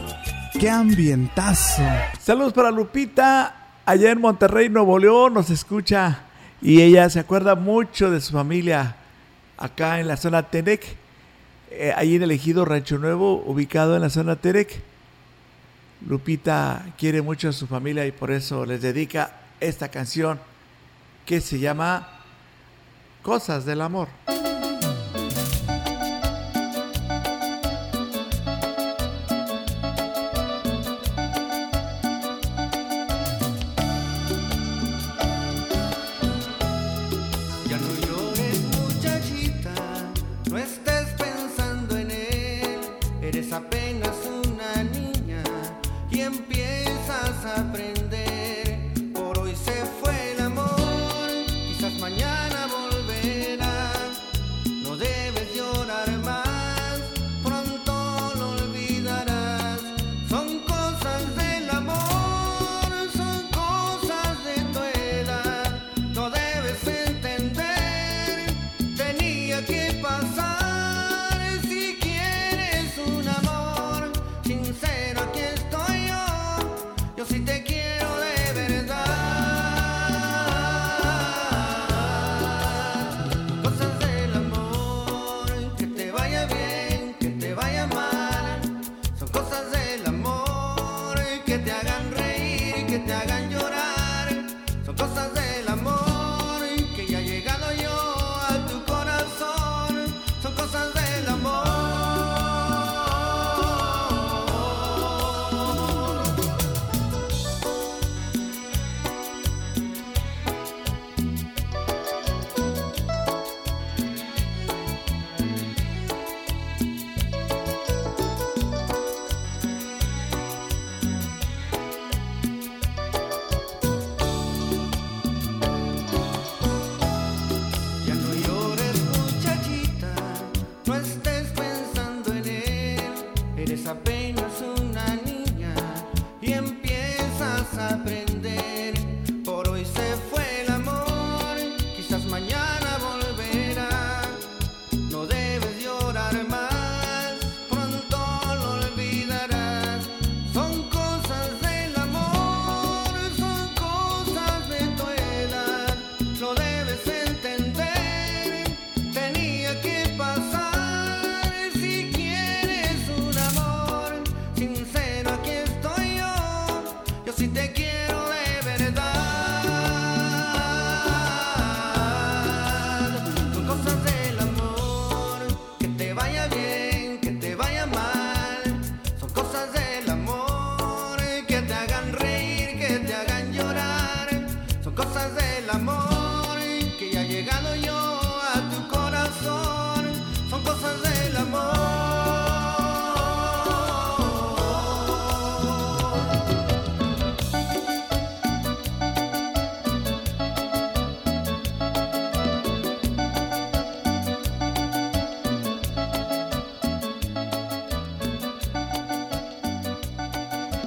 qué 0.59 0.69
ambientazo. 0.69 1.83
Saludos 2.19 2.53
para 2.53 2.71
Lupita. 2.71 3.55
Allá 3.85 4.11
en 4.11 4.21
Monterrey, 4.21 4.69
Nuevo 4.69 4.97
León, 4.97 5.33
nos 5.33 5.49
escucha. 5.49 6.21
Y 6.61 6.81
ella 6.81 7.09
se 7.09 7.19
acuerda 7.19 7.55
mucho 7.55 8.09
de 8.09 8.21
su 8.21 8.31
familia 8.33 8.95
acá 9.57 9.99
en 9.99 10.07
la 10.07 10.17
zona 10.17 10.43
Tenec. 10.43 10.83
eh, 11.69 11.91
ahí 11.95 12.15
en 12.15 12.23
el 12.23 12.31
ejido 12.31 12.65
Rancho 12.65 12.97
Nuevo, 12.97 13.43
ubicado 13.45 13.95
en 13.95 14.01
la 14.01 14.09
zona 14.09 14.35
Terec. 14.35 14.81
Lupita 16.07 16.85
quiere 16.97 17.21
mucho 17.21 17.49
a 17.49 17.53
su 17.53 17.65
familia 17.67 18.05
y 18.05 18.11
por 18.11 18.31
eso 18.31 18.65
les 18.65 18.81
dedica 18.81 19.31
esta 19.59 19.89
canción 19.89 20.39
que 21.25 21.41
se 21.41 21.59
llama 21.59 22.07
Cosas 23.21 23.65
del 23.65 23.81
Amor. 23.81 24.09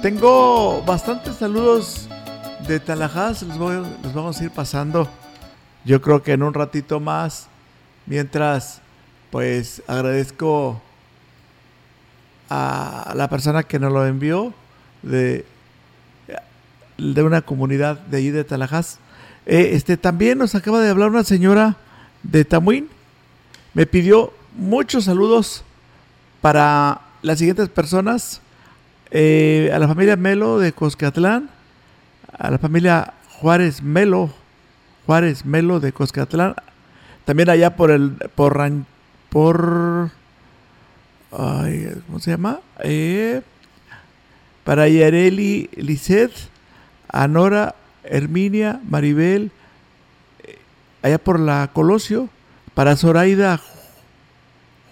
Tengo 0.07 0.81
bastantes 0.83 1.35
saludos 1.35 2.07
de 2.65 2.79
Talajás, 2.79 3.41
los, 3.41 4.13
vamos 4.13 4.39
a 4.39 4.43
ir 4.45 4.51
pasando. 4.51 5.09
Yo 5.83 6.01
creo 6.01 6.23
que 6.23 6.31
en 6.31 6.43
un 6.43 6.53
ratito 6.53 7.01
más, 7.01 7.49
mientras 8.05 8.79
pues 9.31 9.83
agradezco 9.85 10.81
a 12.49 13.11
la 13.17 13.27
persona 13.29 13.63
que 13.63 13.79
nos 13.79 13.91
lo 13.91 14.07
envió 14.07 14.53
de, 15.01 15.45
de 16.97 17.23
una 17.23 17.41
comunidad 17.41 17.99
de 17.99 18.19
allí 18.19 18.29
de 18.29 18.45
Talajás. 18.45 18.99
Eh, 19.45 19.71
este, 19.73 19.97
también 19.97 20.37
nos 20.37 20.55
acaba 20.55 20.79
de 20.79 20.89
hablar 20.89 21.09
una 21.09 21.25
señora 21.25 21.75
de 22.23 22.45
Tamuín. 22.45 22.87
Me 23.73 23.85
pidió 23.85 24.31
muchos 24.55 25.03
saludos 25.03 25.65
para 26.39 27.01
las 27.21 27.39
siguientes 27.39 27.67
personas. 27.67 28.39
Eh, 29.09 29.71
a 29.73 29.79
la 29.79 29.87
familia 29.87 30.17
Melo 30.17 30.59
de 30.59 30.73
Coscatlán, 30.73 31.49
a 32.37 32.51
la 32.51 32.57
familia 32.57 33.13
Juárez 33.39 33.81
Melo, 33.81 34.33
Juárez 35.05 35.45
Melo 35.45 35.79
de 35.79 35.93
Coscatlán, 35.93 36.55
también 37.23 37.49
allá 37.49 37.75
por 37.75 37.91
el, 37.91 38.11
por, 38.35 38.57
por, 39.29 40.11
¿cómo 41.29 42.19
se 42.19 42.31
llama? 42.31 42.59
Eh, 42.83 43.41
para 44.65 44.89
Yareli 44.89 45.69
Lisset, 45.77 46.31
a 47.07 47.29
Nora, 47.29 47.75
Herminia, 48.03 48.81
Maribel, 48.89 49.51
eh, 50.43 50.57
allá 51.01 51.17
por 51.17 51.39
la 51.39 51.69
Colosio, 51.71 52.27
para 52.73 52.97
Zoraida 52.97 53.61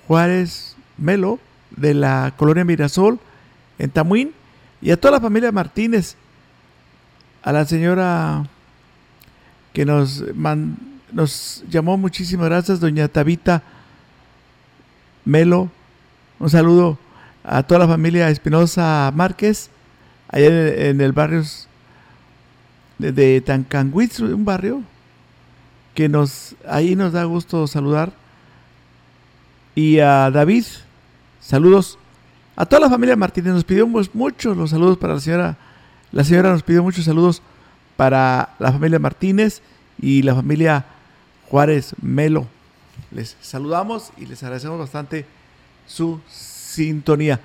Juárez 0.07 0.77
Melo, 0.97 1.39
de 1.75 1.93
la 1.93 2.33
colonia 2.37 2.63
Mirasol, 2.63 3.19
en 3.79 3.89
Tamuín, 3.89 4.31
y 4.81 4.91
a 4.91 4.99
toda 4.99 5.13
la 5.13 5.21
familia 5.21 5.51
Martínez, 5.51 6.15
a 7.43 7.51
la 7.51 7.65
señora 7.65 8.47
que 9.73 9.85
nos, 9.85 10.23
man- 10.35 10.77
nos 11.11 11.63
llamó 11.69 11.97
muchísimas 11.97 12.47
gracias, 12.47 12.79
doña 12.79 13.07
Tabita 13.07 13.61
Melo, 15.25 15.69
un 16.39 16.49
saludo 16.49 16.97
a 17.43 17.63
toda 17.63 17.81
la 17.81 17.87
familia 17.87 18.29
Espinosa 18.29 19.11
Márquez, 19.13 19.69
allá 20.29 20.47
en, 20.47 21.01
el 21.01 21.11
barrio 21.11 21.43
de, 22.97 23.11
de 23.11 23.41
Tancanguitz, 23.41 24.19
un 24.19 24.45
barrio 24.45 24.81
que 25.93 26.09
nos 26.09 26.55
ahí 26.67 26.95
nos 26.95 27.13
da 27.13 27.23
gusto 27.23 27.67
saludar. 27.67 28.11
Y 29.75 29.99
a 29.99 30.31
David, 30.31 30.65
saludos. 31.39 31.97
A 32.55 32.65
toda 32.65 32.81
la 32.81 32.89
familia 32.89 33.15
Martínez 33.15 33.53
nos 33.53 33.63
pidió 33.63 33.85
mu- 33.87 34.01
muchos 34.13 34.55
los 34.55 34.69
saludos 34.69 34.97
para 34.97 35.15
la 35.15 35.19
señora. 35.19 35.57
La 36.11 36.23
señora 36.23 36.51
nos 36.51 36.63
pidió 36.63 36.81
muchos 36.83 37.05
saludos 37.05 37.41
para 37.97 38.55
la 38.59 38.71
familia 38.71 38.99
Martínez 38.99 39.61
y 39.99 40.21
la 40.21 40.35
familia 40.35 40.85
Juárez 41.49 41.93
Melo. 42.01 42.47
Les 43.11 43.35
saludamos 43.41 44.11
y 44.17 44.25
les 44.25 44.41
agradecemos 44.43 44.79
bastante 44.79 45.25
su 45.85 46.21
sintonía. 46.29 47.39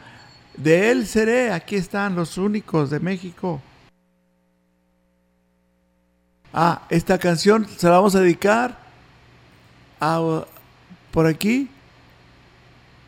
De 0.57 0.91
él 0.91 1.07
seré, 1.07 1.53
aquí 1.53 1.77
están 1.77 2.15
los 2.15 2.39
únicos 2.39 2.91
de 2.91 3.01
México. 3.01 3.61
Ah, 6.53 6.83
esta 6.91 7.19
canción 7.19 7.67
se 7.77 7.87
la 7.87 7.95
vamos 7.95 8.15
a 8.15 8.21
dedicar 8.21 8.79
a, 10.01 10.45
por 11.13 11.27
aquí. 11.27 11.69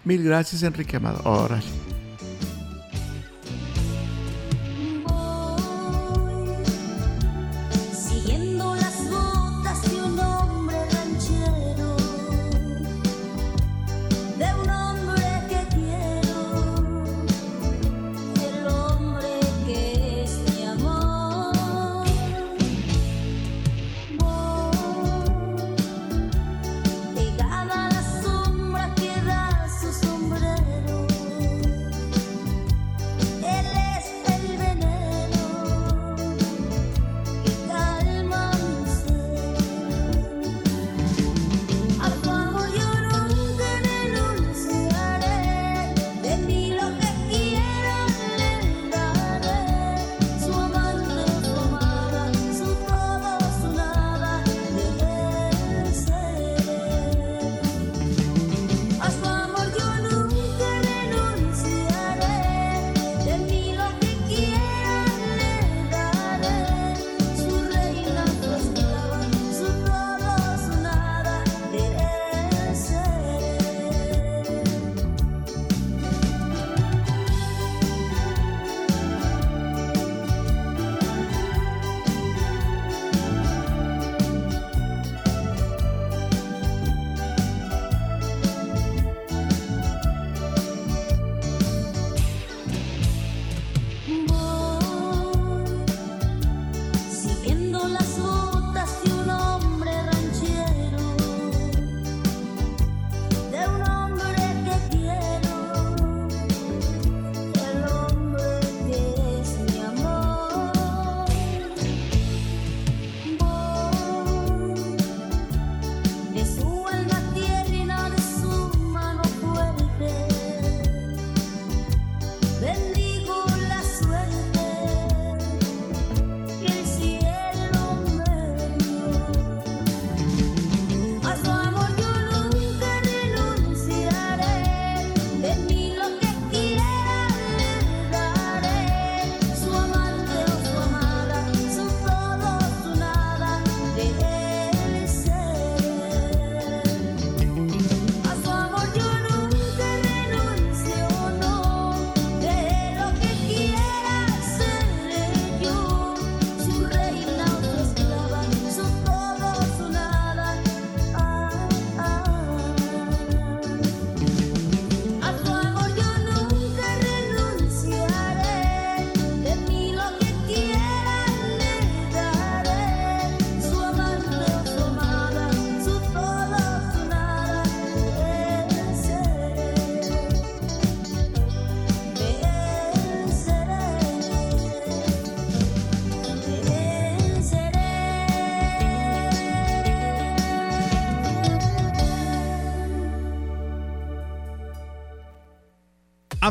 Mil 0.05 0.23
gracias, 0.25 0.63
Enrique 0.63 0.97
Amado. 0.97 1.21
Órale. 1.25 1.63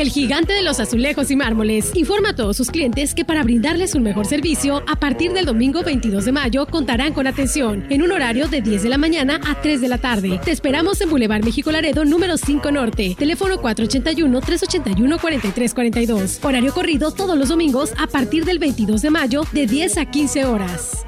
El 0.00 0.08
gigante 0.08 0.52
de 0.54 0.62
los 0.62 0.80
azulejos 0.80 1.30
y 1.30 1.36
mármoles 1.36 1.90
informa 1.94 2.30
a 2.30 2.34
todos 2.34 2.56
sus 2.56 2.70
clientes 2.70 3.14
que 3.14 3.26
para 3.26 3.42
brindarles 3.42 3.94
un 3.94 4.02
mejor 4.02 4.24
servicio, 4.24 4.82
a 4.88 4.96
partir 4.96 5.34
del 5.34 5.44
domingo 5.44 5.82
22 5.82 6.24
de 6.24 6.32
mayo 6.32 6.64
contarán 6.64 7.12
con 7.12 7.26
atención 7.26 7.84
en 7.90 8.00
un 8.00 8.10
horario 8.10 8.48
de 8.48 8.62
10 8.62 8.84
de 8.84 8.88
la 8.88 8.96
mañana 8.96 9.38
a 9.46 9.60
3 9.60 9.78
de 9.78 9.88
la 9.88 9.98
tarde. 9.98 10.40
Te 10.42 10.52
esperamos 10.52 11.02
en 11.02 11.10
Boulevard 11.10 11.44
México 11.44 11.70
Laredo 11.70 12.06
número 12.06 12.38
5 12.38 12.72
Norte, 12.72 13.14
teléfono 13.18 13.56
481-381-4342. 13.56 16.42
Horario 16.46 16.72
corrido 16.72 17.10
todos 17.10 17.36
los 17.36 17.50
domingos 17.50 17.92
a 17.98 18.06
partir 18.06 18.46
del 18.46 18.58
22 18.58 19.02
de 19.02 19.10
mayo 19.10 19.42
de 19.52 19.66
10 19.66 19.98
a 19.98 20.06
15 20.06 20.46
horas. 20.46 21.04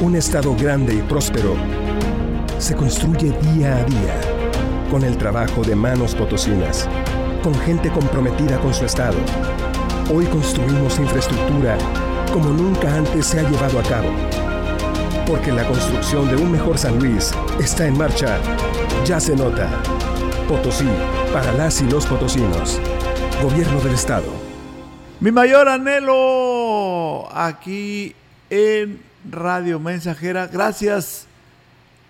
Un 0.00 0.16
estado 0.16 0.56
grande 0.56 0.96
y 0.96 1.02
próspero 1.02 1.54
se 2.58 2.74
construye 2.74 3.32
día 3.54 3.76
a 3.76 3.84
día 3.84 4.20
con 4.90 5.04
el 5.04 5.16
trabajo 5.16 5.62
de 5.62 5.76
manos 5.76 6.14
potosinas, 6.14 6.88
con 7.42 7.54
gente 7.54 7.90
comprometida 7.90 8.58
con 8.58 8.74
su 8.74 8.84
estado. 8.84 9.16
Hoy 10.12 10.26
construimos 10.26 10.98
infraestructura 10.98 11.76
como 12.32 12.50
nunca 12.50 12.94
antes 12.94 13.26
se 13.26 13.40
ha 13.40 13.48
llevado 13.48 13.78
a 13.78 13.82
cabo. 13.82 14.10
Porque 15.26 15.52
la 15.52 15.66
construcción 15.66 16.28
de 16.28 16.36
un 16.36 16.52
mejor 16.52 16.78
San 16.78 16.98
Luis 16.98 17.32
está 17.60 17.86
en 17.86 17.96
marcha. 17.96 18.38
Ya 19.04 19.20
se 19.20 19.34
nota. 19.36 19.68
Potosí, 20.48 20.88
para 21.32 21.52
las 21.52 21.80
y 21.80 21.84
los 21.88 22.06
potosinos. 22.06 22.80
Gobierno 23.42 23.80
del 23.80 23.94
Estado. 23.94 24.32
Mi 25.20 25.30
mayor 25.30 25.68
anhelo 25.68 27.28
aquí 27.34 28.14
en 28.50 29.00
Radio 29.30 29.78
Mensajera. 29.78 30.46
Gracias 30.46 31.26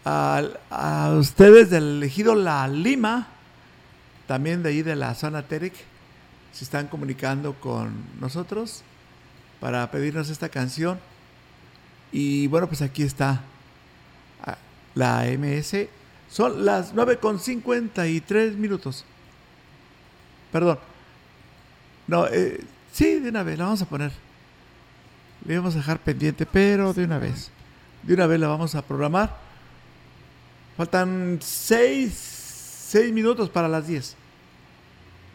a, 0.04 0.42
a 0.70 1.10
ustedes 1.18 1.70
del 1.70 1.98
elegido 1.98 2.34
La 2.34 2.66
Lima, 2.68 3.28
también 4.28 4.62
de 4.62 4.68
ahí 4.68 4.82
de 4.82 4.94
la 4.94 5.14
zona 5.14 5.42
Terek, 5.42 5.72
se 6.52 6.62
están 6.62 6.86
comunicando 6.86 7.54
con 7.54 8.04
nosotros 8.20 8.82
para 9.58 9.90
pedirnos 9.90 10.28
esta 10.28 10.50
canción. 10.50 11.00
Y 12.12 12.46
bueno, 12.46 12.68
pues 12.68 12.82
aquí 12.82 13.02
está 13.02 13.40
ah, 14.44 14.58
la 14.94 15.24
MS. 15.24 15.88
Son 16.30 16.64
las 16.64 16.92
9 16.92 17.16
con 17.16 17.40
53 17.40 18.56
minutos. 18.56 19.06
Perdón. 20.52 20.78
No, 22.06 22.26
eh, 22.26 22.60
sí, 22.92 23.20
de 23.20 23.30
una 23.30 23.42
vez, 23.42 23.58
la 23.58 23.64
vamos 23.64 23.80
a 23.80 23.86
poner. 23.86 24.12
Le 25.46 25.56
vamos 25.56 25.74
a 25.74 25.78
dejar 25.78 26.00
pendiente, 26.00 26.44
pero 26.44 26.92
de 26.92 27.04
una 27.04 27.18
vez. 27.18 27.50
De 28.02 28.12
una 28.12 28.26
vez 28.26 28.38
la 28.38 28.48
vamos 28.48 28.74
a 28.74 28.82
programar. 28.82 29.36
Faltan 30.76 31.38
6 31.40 32.94
minutos 33.12 33.48
para 33.48 33.68
las 33.68 33.86
10. 33.86 34.17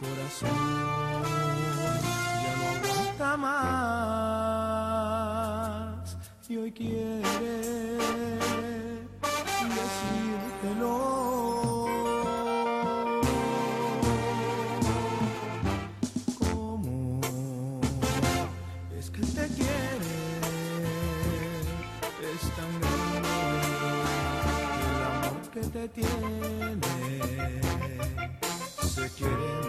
corazón. 0.00 0.50
Ya 2.42 2.52
no 2.56 2.66
aguanta 2.74 3.30
más. 3.36 3.64
Y 6.48 6.56
hoy 6.56 6.72
quiere 6.72 7.22
decírtelo. 9.76 10.94
Cómo 16.38 17.20
es 18.98 19.10
que 19.10 19.20
te 19.20 19.48
quiere 19.48 20.14
es 22.34 22.44
tan 22.56 22.70
grande 22.80 23.28
el 24.90 25.02
amor 25.04 25.44
que 25.52 25.60
te 25.60 25.84
tiene. 25.88 26.92
Se 28.94 29.06
quiere 29.10 29.63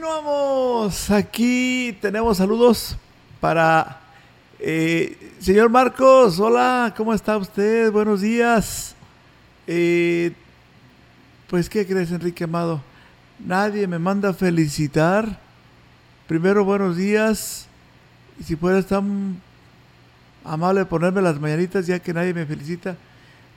Continuamos. 0.00 1.10
Aquí 1.10 1.94
tenemos 2.00 2.38
saludos 2.38 2.96
para 3.38 4.00
eh, 4.58 5.34
señor 5.40 5.68
Marcos. 5.68 6.40
Hola, 6.40 6.94
¿cómo 6.96 7.12
está 7.12 7.36
usted? 7.36 7.92
Buenos 7.92 8.22
días. 8.22 8.96
Eh, 9.66 10.32
pues, 11.50 11.68
¿qué 11.68 11.86
crees, 11.86 12.10
Enrique 12.12 12.44
Amado? 12.44 12.80
Nadie 13.38 13.86
me 13.86 13.98
manda 13.98 14.30
a 14.30 14.32
felicitar. 14.32 15.38
Primero, 16.26 16.64
buenos 16.64 16.96
días. 16.96 17.66
Y 18.38 18.44
si 18.44 18.56
puedes 18.56 18.86
tan 18.86 19.38
amable 20.46 20.86
ponerme 20.86 21.20
las 21.20 21.38
mañanitas 21.38 21.86
ya 21.86 21.98
que 21.98 22.14
nadie 22.14 22.32
me 22.32 22.46
felicita. 22.46 22.96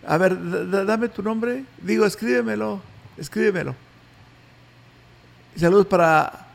A 0.06 0.18
ver, 0.18 0.38
dame 0.86 1.08
tu 1.08 1.24
nombre. 1.24 1.64
Digo, 1.82 2.06
escríbemelo. 2.06 2.82
Escríbemelo. 3.16 3.76
Saludos 5.56 5.86
para 5.86 6.48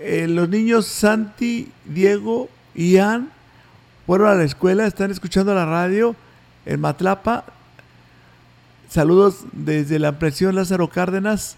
eh, 0.00 0.26
los 0.26 0.48
niños 0.48 0.86
Santi, 0.86 1.70
Diego 1.84 2.48
y 2.74 2.92
Ian. 2.92 3.30
Fueron 4.06 4.28
a 4.28 4.34
la 4.34 4.44
escuela, 4.44 4.86
están 4.86 5.10
escuchando 5.10 5.54
la 5.54 5.66
radio 5.66 6.16
en 6.64 6.80
Matlapa. 6.80 7.44
Saludos 8.88 9.44
desde 9.52 9.98
la 9.98 10.08
impresión 10.08 10.54
Lázaro 10.54 10.88
Cárdenas. 10.88 11.56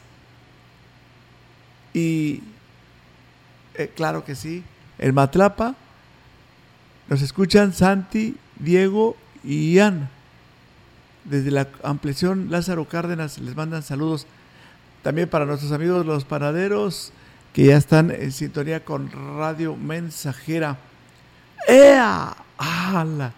Y 1.94 2.42
eh, 3.74 3.92
claro 3.94 4.24
que 4.24 4.34
sí, 4.34 4.64
en 4.98 5.14
Matlapa 5.14 5.76
nos 7.08 7.22
escuchan 7.22 7.72
Santi, 7.72 8.36
Diego 8.56 9.16
y 9.44 9.74
Ian. 9.74 10.08
Desde 11.24 11.52
la 11.52 11.68
ampliación 11.84 12.50
Lázaro 12.50 12.86
Cárdenas 12.86 13.38
les 13.38 13.54
mandan 13.54 13.84
saludos. 13.84 14.26
También 15.02 15.28
para 15.28 15.46
nuestros 15.46 15.72
amigos 15.72 16.04
los 16.04 16.24
panaderos 16.24 17.12
que 17.54 17.66
ya 17.66 17.76
están 17.76 18.10
en 18.10 18.32
sintonía 18.32 18.84
con 18.84 19.10
Radio 19.38 19.74
Mensajera. 19.74 20.76
¡Ea! 21.66 22.36
¡Hala! 22.58 23.32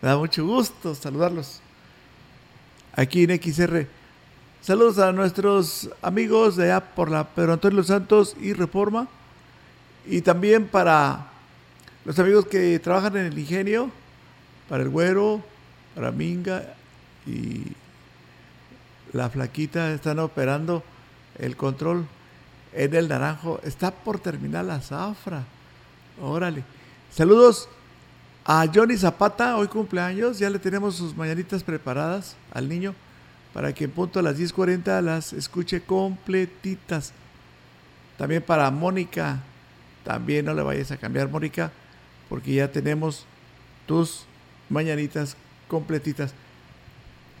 Me 0.00 0.08
da 0.08 0.16
mucho 0.16 0.46
gusto 0.46 0.94
saludarlos 0.94 1.60
aquí 2.94 3.24
en 3.24 3.40
XR. 3.42 3.86
Saludos 4.60 4.98
a 4.98 5.10
nuestros 5.12 5.90
amigos 6.02 6.56
de 6.56 6.64
allá 6.64 6.80
por 6.80 7.10
la 7.10 7.24
Pedro 7.24 7.54
Antonio 7.54 7.78
Los 7.78 7.88
Santos 7.88 8.36
y 8.40 8.52
Reforma. 8.52 9.08
Y 10.06 10.20
también 10.20 10.68
para 10.68 11.26
los 12.04 12.18
amigos 12.18 12.46
que 12.46 12.78
trabajan 12.78 13.16
en 13.16 13.26
el 13.26 13.38
ingenio, 13.38 13.90
para 14.68 14.84
el 14.84 14.88
güero, 14.88 15.42
para 15.94 16.12
Minga 16.12 16.74
y 17.26 17.64
la 19.12 19.28
flaquita 19.28 19.92
están 19.92 20.20
operando 20.20 20.82
el 21.38 21.56
control 21.56 22.06
en 22.72 22.94
el 22.94 23.08
naranjo. 23.08 23.60
Está 23.62 23.90
por 23.90 24.18
terminar 24.18 24.64
la 24.64 24.80
zafra. 24.80 25.44
Órale. 26.20 26.64
Saludos 27.10 27.68
a 28.44 28.66
Johnny 28.72 28.96
Zapata, 28.96 29.56
hoy 29.56 29.68
cumpleaños. 29.68 30.38
Ya 30.38 30.50
le 30.50 30.58
tenemos 30.58 30.96
sus 30.96 31.16
mañanitas 31.16 31.62
preparadas 31.62 32.36
al 32.52 32.68
niño 32.68 32.94
para 33.52 33.72
que 33.72 33.84
en 33.84 33.90
punto 33.90 34.20
a 34.20 34.22
las 34.22 34.38
10.40 34.38 35.02
las 35.02 35.32
escuche 35.32 35.80
completitas. 35.80 37.12
También 38.16 38.42
para 38.42 38.70
Mónica. 38.70 39.40
También 40.04 40.46
no 40.46 40.54
le 40.54 40.62
vayas 40.62 40.90
a 40.90 40.96
cambiar, 40.96 41.28
Mónica, 41.28 41.70
porque 42.28 42.54
ya 42.54 42.72
tenemos 42.72 43.26
tus 43.86 44.24
mañanitas 44.70 45.36
completitas. 45.68 46.32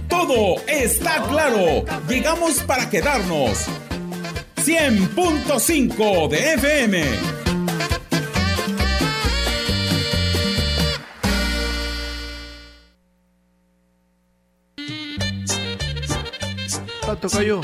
Todo 0.08 0.56
está 0.66 1.22
claro. 1.28 1.84
Llegamos 2.08 2.54
para 2.64 2.90
quedarnos. 2.90 3.66
100.5 4.56 6.28
de 6.28 6.54
FM. 6.54 7.04
Tocayo. 17.20 17.60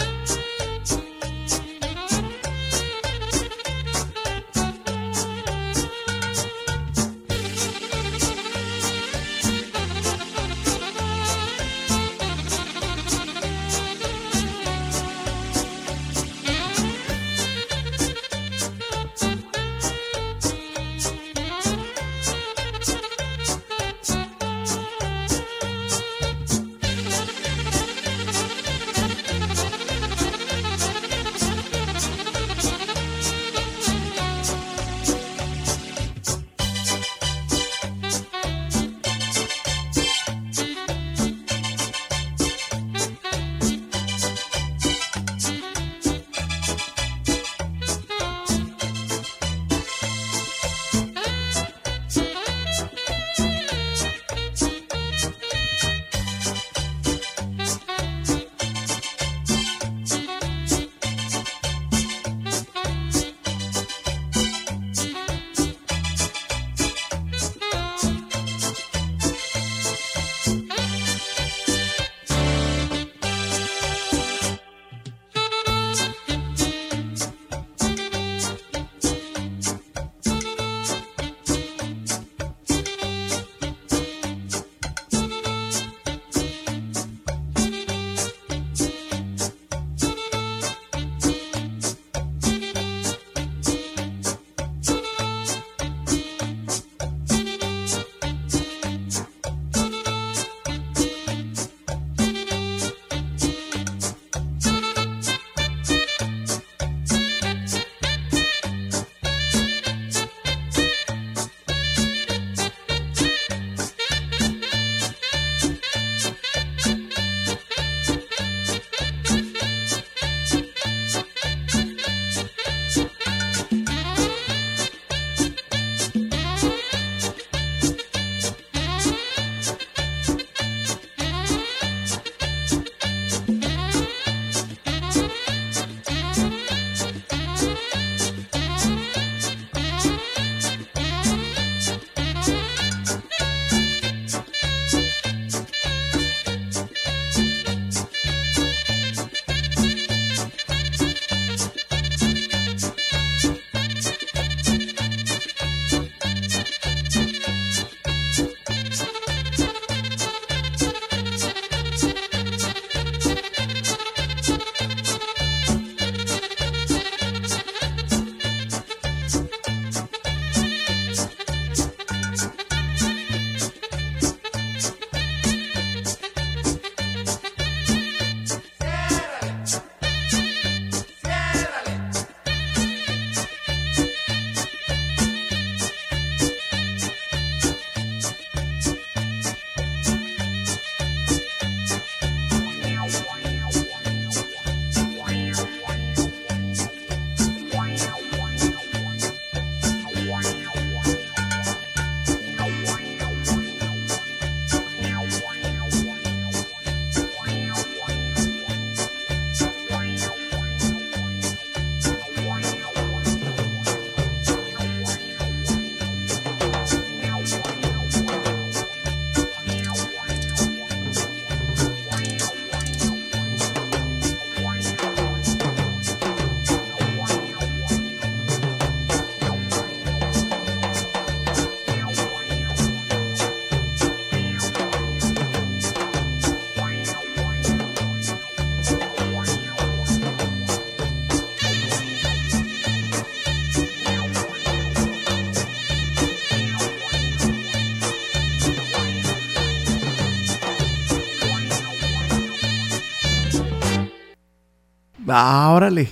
Ah, 255.30 255.70
órale. 255.70 256.10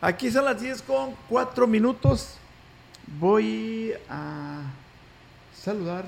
Aquí 0.00 0.30
son 0.30 0.44
las 0.44 0.60
10 0.60 0.82
con 0.82 1.14
4 1.28 1.66
minutos. 1.66 2.36
Voy 3.18 3.92
a 4.08 4.62
saludar 5.54 6.06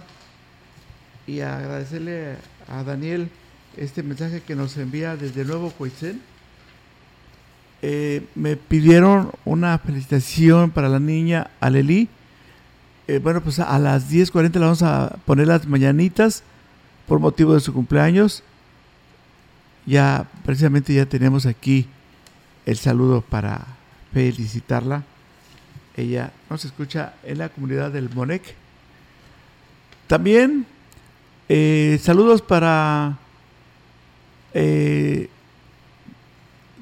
y 1.26 1.40
a 1.40 1.58
agradecerle 1.58 2.36
a 2.68 2.82
Daniel 2.84 3.28
este 3.76 4.02
mensaje 4.02 4.40
que 4.40 4.54
nos 4.54 4.76
envía 4.76 5.16
desde 5.16 5.44
Nuevo 5.44 5.70
Coitzén. 5.72 6.20
Eh, 7.82 8.26
me 8.34 8.56
pidieron 8.56 9.32
una 9.44 9.76
felicitación 9.78 10.70
para 10.70 10.88
la 10.88 11.00
niña 11.00 11.50
Aleli. 11.60 12.08
Eh, 13.08 13.18
bueno, 13.18 13.40
pues 13.40 13.58
a 13.58 13.78
las 13.78 14.10
10.40 14.10 14.52
le 14.54 14.60
vamos 14.60 14.82
a 14.82 15.16
poner 15.26 15.48
las 15.48 15.66
mañanitas 15.66 16.44
por 17.08 17.18
motivo 17.18 17.54
de 17.54 17.60
su 17.60 17.72
cumpleaños. 17.72 18.44
Ya, 19.84 20.30
precisamente 20.44 20.94
ya 20.94 21.06
tenemos 21.06 21.44
aquí 21.44 21.88
el 22.66 22.76
saludo 22.76 23.20
para 23.20 23.66
felicitarla. 24.12 25.04
Ella 25.96 26.32
nos 26.48 26.64
escucha 26.64 27.14
en 27.22 27.38
la 27.38 27.48
comunidad 27.48 27.90
del 27.90 28.10
Monec. 28.10 28.54
También 30.06 30.66
eh, 31.48 31.98
saludos 32.02 32.42
para 32.42 33.18
eh, 34.54 35.28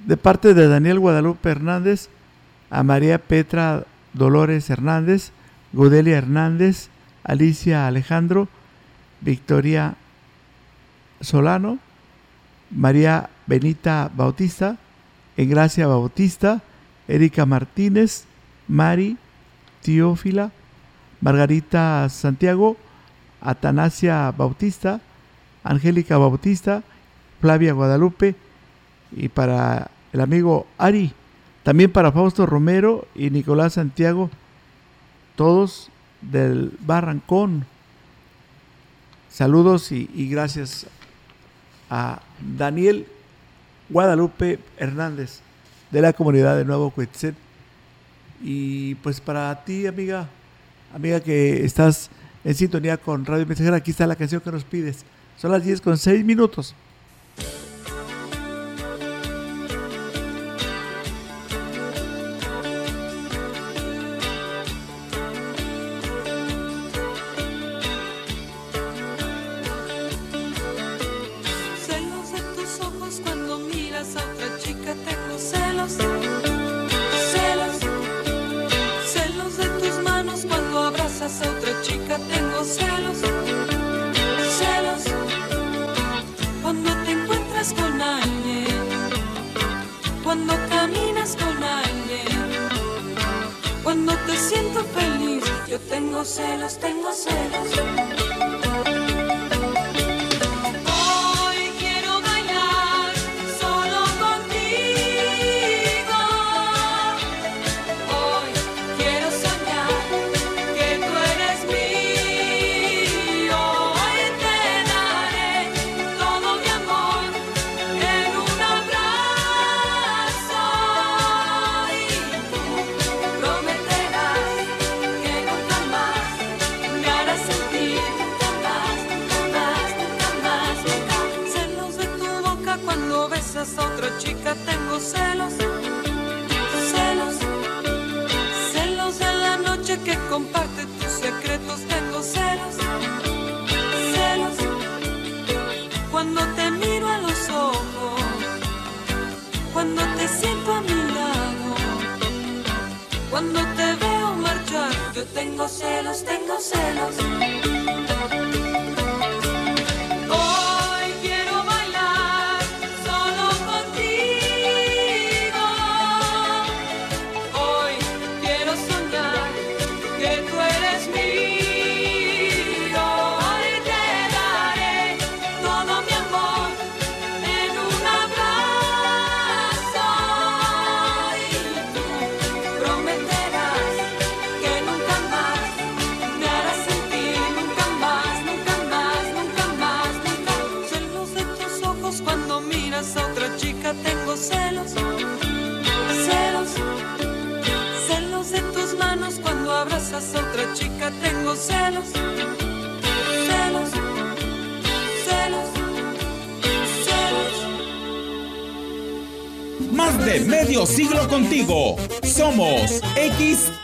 de 0.07 0.17
parte 0.17 0.55
de 0.55 0.69
Daniel 0.69 0.99
Guadalupe 0.99 1.51
Hernández 1.51 2.09
a 2.71 2.83
María 2.83 3.19
Petra 3.19 3.85
Dolores 4.13 4.71
Hernández, 4.71 5.33
Godelia 5.73 6.19
Hernández, 6.19 6.89
Alicia 7.25 7.87
Alejandro, 7.87 8.49
Victoria 9.21 9.97
Solano, 11.21 11.79
María 12.71 13.31
Benita 13.47 14.11
Bautista, 14.15 14.79
Engracia 15.37 15.87
Bautista, 15.87 16.63
Erika 17.09 17.47
Martínez, 17.47 18.25
Mari 18.69 19.17
Teófila, 19.83 20.53
Margarita 21.21 22.09
Santiago, 22.09 22.77
Atanasia 23.41 24.31
Bautista, 24.37 25.01
Angélica 25.65 26.19
Bautista, 26.19 26.83
Flavia 27.41 27.73
Guadalupe 27.73 28.35
y 29.13 29.29
para 29.29 29.91
el 30.13 30.21
amigo 30.21 30.67
Ari, 30.79 31.13
también 31.63 31.91
para 31.91 32.13
Fausto 32.13 32.47
Romero 32.47 33.07
y 33.15 33.31
Nicolás 33.31 33.75
Santiago, 33.75 34.31
todos 35.37 35.91
del 36.21 36.73
Barrancón. 36.81 37.67
Saludos 39.31 39.93
y, 39.93 40.11
y 40.15 40.29
gracias 40.29 40.87
a 41.89 42.21
Daniel 42.57 43.07
Guadalupe 43.91 44.59
Hernández 44.79 45.41
de 45.91 46.01
la 46.01 46.13
comunidad 46.13 46.57
de 46.57 46.65
Nuevo 46.65 46.91
Cuetzet. 46.91 47.35
Y 48.43 48.95
pues 48.97 49.21
para 49.21 49.65
ti, 49.65 49.87
amiga, 49.87 50.29
amiga 50.95 51.21
que 51.21 51.65
estás 51.65 52.11
en 52.45 52.55
sintonía 52.55 52.97
con 52.97 53.27
Radio 53.27 53.45
Mensajera, 53.47 53.77
aquí 53.77 53.91
está 53.91 54.07
la 54.07 54.17
canción 54.17 54.41
que 54.41 54.51
nos 54.51 54.65
pides. 54.65 55.05
Son 55.37 55.51
las 55.51 55.65
10 55.65 55.81
con 55.81 55.99
6 55.99 56.25
minutos. 56.25 56.75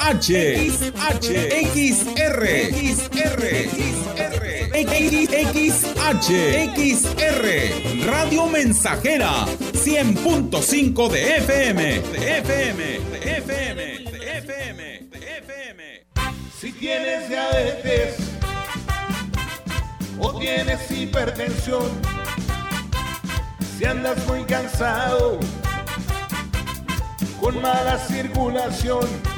XH, 0.07 0.93
XH, 1.03 1.67
XR, 1.67 2.47
XR, 2.87 3.43
XR, 5.27 6.07
XR, 6.77 8.07
Radio 8.07 8.47
Mensajera, 8.47 9.47
100.5 9.73 11.09
de 11.11 11.37
FM, 11.39 11.83
de 11.83 12.39
FM, 12.39 12.85
de 13.11 13.37
FM, 13.39 13.83
de 14.13 14.39
FM, 14.39 14.83
de 15.11 15.39
FM. 15.39 16.07
Si 16.57 16.71
tienes 16.71 17.29
diabetes 17.29 18.17
o 20.21 20.39
tienes 20.39 20.89
hipertensión, 20.89 21.91
si 23.77 23.85
andas 23.85 24.25
muy 24.29 24.45
cansado, 24.45 25.41
con 27.41 27.61
mala 27.61 27.99
circulación, 27.99 29.36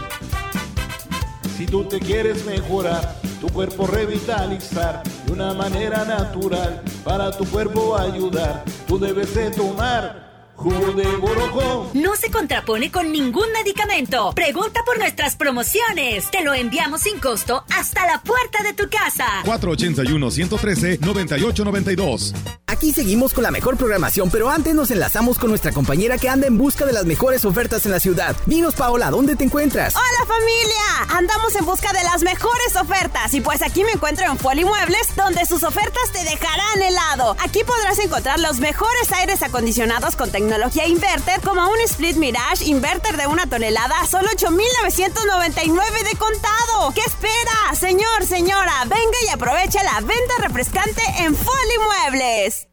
si 1.59 1.67
tú 1.67 1.83
te 1.83 1.99
quieres 1.99 2.45
mejorar, 2.47 3.17
tu 3.41 3.49
cuerpo 3.49 3.85
revitalizar 3.85 5.03
de 5.27 5.33
una 5.33 5.53
manera 5.55 6.05
natural, 6.05 6.81
para 7.03 7.37
tu 7.37 7.45
cuerpo 7.47 7.99
ayudar, 7.99 8.63
tú 8.87 8.97
debes 8.97 9.35
de 9.35 9.51
tomar 9.51 10.28
jugo 10.59 10.93
de 10.93 11.07
borojo. 11.17 11.91
No 11.95 12.15
se 12.17 12.31
contrapone 12.31 12.91
con 12.91 13.11
ningún 13.13 13.51
medicamento. 13.53 14.33
Pregunta 14.35 14.81
por 14.85 14.99
nuestras 14.99 15.37
promociones. 15.37 16.29
Te 16.31 16.43
lo 16.43 16.53
enviamos 16.53 17.01
sin 17.03 17.21
costo 17.21 17.63
hasta 17.75 18.05
la 18.07 18.21
puerta 18.23 18.63
de 18.65 18.73
tu 18.75 18.91
casa. 18.91 19.25
481-113-9892. 19.45 22.35
Aquí 22.67 22.93
seguimos 22.93 23.33
con 23.33 23.45
la 23.45 23.53
mejor 23.53 23.77
programación, 23.77 24.31
pero 24.31 24.51
antes 24.51 24.75
nos 24.75 24.91
enlazamos 24.91 25.39
con 25.39 25.51
nuestra 25.51 25.71
compañera 25.73 26.19
que 26.19 26.29
anda 26.29 26.49
en 26.49 26.59
busca 26.59 26.85
de 26.85 26.93
las 26.93 27.07
mejores 27.07 27.45
ofertas 27.45 27.87
en 27.87 27.93
la 27.93 28.01
ciudad. 28.01 28.35
Dinos, 28.47 28.75
Paola, 28.75 29.11
¿dónde 29.11 29.37
te 29.37 29.45
encuentras? 29.45 29.95
¡Hola 29.95 30.27
familia! 30.27 31.07
Andamos 31.17 31.55
en 31.57 31.65
busca 31.65 31.93
de 31.93 32.03
las 32.03 32.23
mejores 32.23 32.75
ofertas 32.77 33.33
y 33.33 33.41
pues 33.41 33.63
aquí 33.63 33.85
me 33.85 33.93
encuentro 33.93 34.27
en 34.27 34.37
Foli 34.37 34.65
Muebles, 34.65 35.15
donde 35.17 35.47
sus 35.47 35.63
ofertas 35.63 36.11
te 36.13 36.25
dejarán 36.25 36.83
helado. 36.83 37.37
Aquí 37.41 37.63
podrás 37.65 38.01
encontrar 38.01 38.41
los 38.41 38.59
mejores 38.59 39.13
aires 39.13 39.41
acondicionados 39.43 40.17
con 40.17 40.31
tecnología 40.31 40.48
inverter, 40.87 41.41
como 41.45 41.69
un 41.69 41.79
Split 41.85 42.17
Mirage 42.17 42.65
Inverter 42.65 43.17
de 43.17 43.27
una 43.27 43.47
tonelada 43.47 44.01
a 44.01 44.07
solo 44.07 44.29
8,999 44.33 45.87
de 46.11 46.17
contado. 46.17 46.93
¿Qué 46.95 47.01
espera? 47.01 47.75
Señor, 47.75 48.25
señora, 48.25 48.73
venga 48.85 49.19
y 49.27 49.29
aprovecha 49.29 49.83
la 49.83 50.01
venta 50.01 50.35
refrescante 50.41 51.03
en 51.19 51.35
Foli 51.35 52.13
Muebles. 52.13 52.69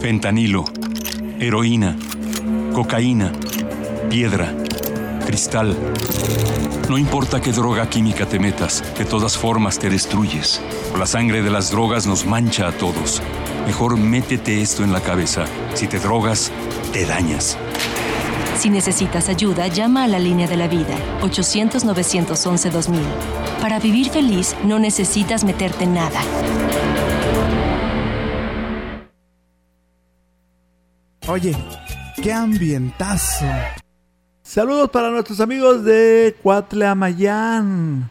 Fentanilo, 0.00 0.64
heroína, 1.38 1.96
cocaína, 2.74 3.32
piedra, 4.10 4.54
cristal. 5.26 5.76
No 6.88 6.98
importa 6.98 7.40
qué 7.40 7.52
droga 7.52 7.88
química 7.88 8.26
te 8.26 8.38
metas, 8.38 8.82
de 8.96 9.04
todas 9.04 9.36
formas 9.36 9.78
te 9.78 9.90
destruyes. 9.90 10.60
La 10.98 11.06
sangre 11.06 11.42
de 11.42 11.50
las 11.50 11.70
drogas 11.70 12.06
nos 12.06 12.24
mancha 12.24 12.68
a 12.68 12.72
todos. 12.72 13.22
Mejor 13.66 13.96
métete 13.96 14.62
esto 14.62 14.84
en 14.84 14.92
la 14.92 15.00
cabeza. 15.00 15.44
Si 15.74 15.86
te 15.86 15.98
drogas, 15.98 16.50
te 16.92 17.04
dañas. 17.06 17.56
Si 18.58 18.70
necesitas 18.70 19.28
ayuda, 19.28 19.68
llama 19.68 20.04
a 20.04 20.08
la 20.08 20.18
línea 20.18 20.48
de 20.48 20.56
la 20.56 20.66
vida, 20.66 20.96
800-911-2000. 21.22 22.98
Para 23.60 23.78
vivir 23.78 24.10
feliz, 24.10 24.56
no 24.64 24.78
necesitas 24.78 25.44
meterte 25.44 25.84
en 25.84 25.94
nada. 25.94 26.20
Oye, 31.28 31.54
qué 32.22 32.32
ambientazo. 32.32 33.44
Saludos 34.42 34.90
para 34.90 35.10
nuestros 35.10 35.40
amigos 35.40 35.84
de 35.84 36.34
Cuatleamayán. 36.42 38.10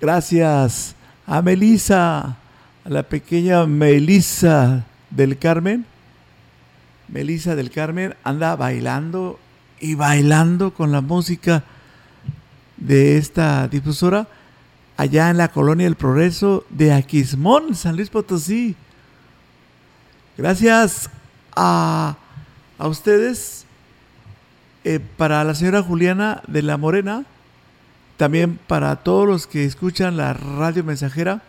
Gracias 0.00 0.96
a 1.26 1.42
Melisa, 1.42 2.38
a 2.84 2.88
la 2.88 3.04
pequeña 3.04 3.64
Melisa 3.66 4.86
del 5.10 5.38
Carmen. 5.38 5.86
Melisa 7.08 7.54
del 7.54 7.70
Carmen 7.70 8.14
anda 8.24 8.56
bailando 8.56 9.38
y 9.80 9.94
bailando 9.94 10.72
con 10.72 10.90
la 10.90 11.00
música 11.00 11.64
de 12.76 13.18
esta 13.18 13.68
difusora 13.68 14.26
allá 14.96 15.30
en 15.30 15.36
la 15.36 15.48
colonia 15.48 15.86
del 15.86 15.96
Progreso 15.96 16.64
de 16.70 16.92
Aquismón, 16.92 17.74
San 17.74 17.96
Luis 17.96 18.10
Potosí. 18.10 18.74
Gracias 20.36 21.10
a, 21.54 22.16
a 22.78 22.88
ustedes, 22.88 23.66
eh, 24.84 24.98
para 25.16 25.44
la 25.44 25.54
señora 25.54 25.82
Juliana 25.82 26.42
de 26.48 26.62
la 26.62 26.76
Morena, 26.76 27.24
también 28.16 28.58
para 28.66 28.96
todos 28.96 29.28
los 29.28 29.46
que 29.46 29.64
escuchan 29.64 30.16
la 30.16 30.32
radio 30.32 30.82
mensajera, 30.82 31.42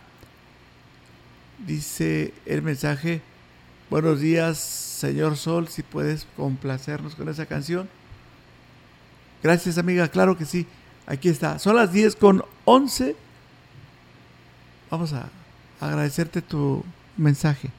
dice 1.66 2.34
el 2.46 2.62
mensaje, 2.62 3.20
buenos 3.90 4.20
días 4.20 4.58
señor 4.58 5.36
Sol, 5.36 5.68
si 5.68 5.82
puedes 5.82 6.26
complacernos 6.36 7.14
con 7.14 7.28
esa 7.28 7.46
canción. 7.46 7.88
Gracias 9.42 9.78
amiga, 9.78 10.08
claro 10.08 10.36
que 10.36 10.44
sí, 10.44 10.66
aquí 11.06 11.28
está. 11.28 11.58
Son 11.58 11.76
las 11.76 11.92
10 11.92 12.16
con 12.16 12.44
11. 12.64 13.16
Vamos 14.90 15.12
a 15.12 15.28
agradecerte 15.80 16.40
tu 16.40 16.84
mensaje. 17.16 17.70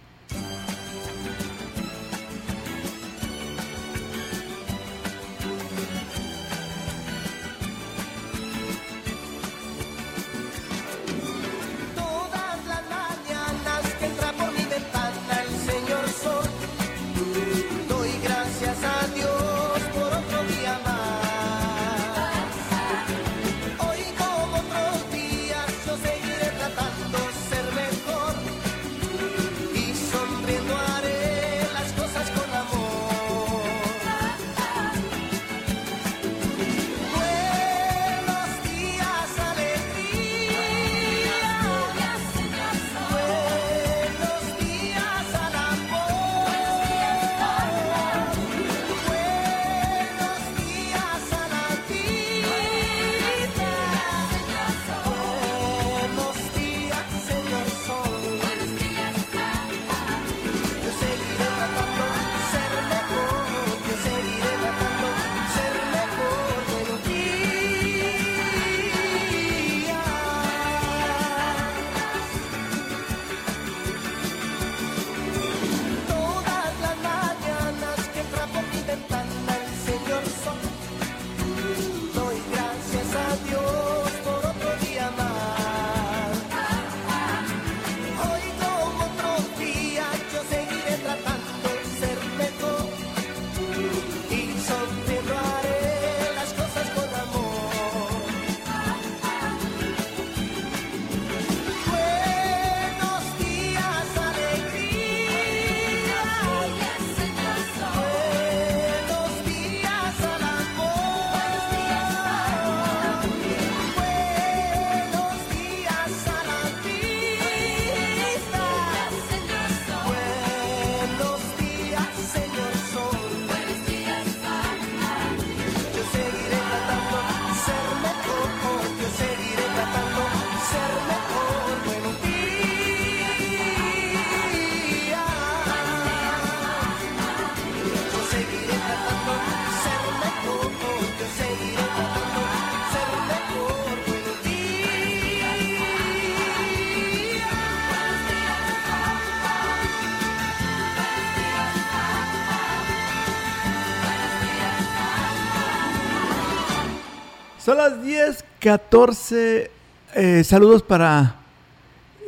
Son 157.65 157.77
las 157.77 158.03
10, 158.03 158.45
14. 158.59 159.71
eh, 160.13 160.43
saludos 160.43 160.83
para. 160.83 161.37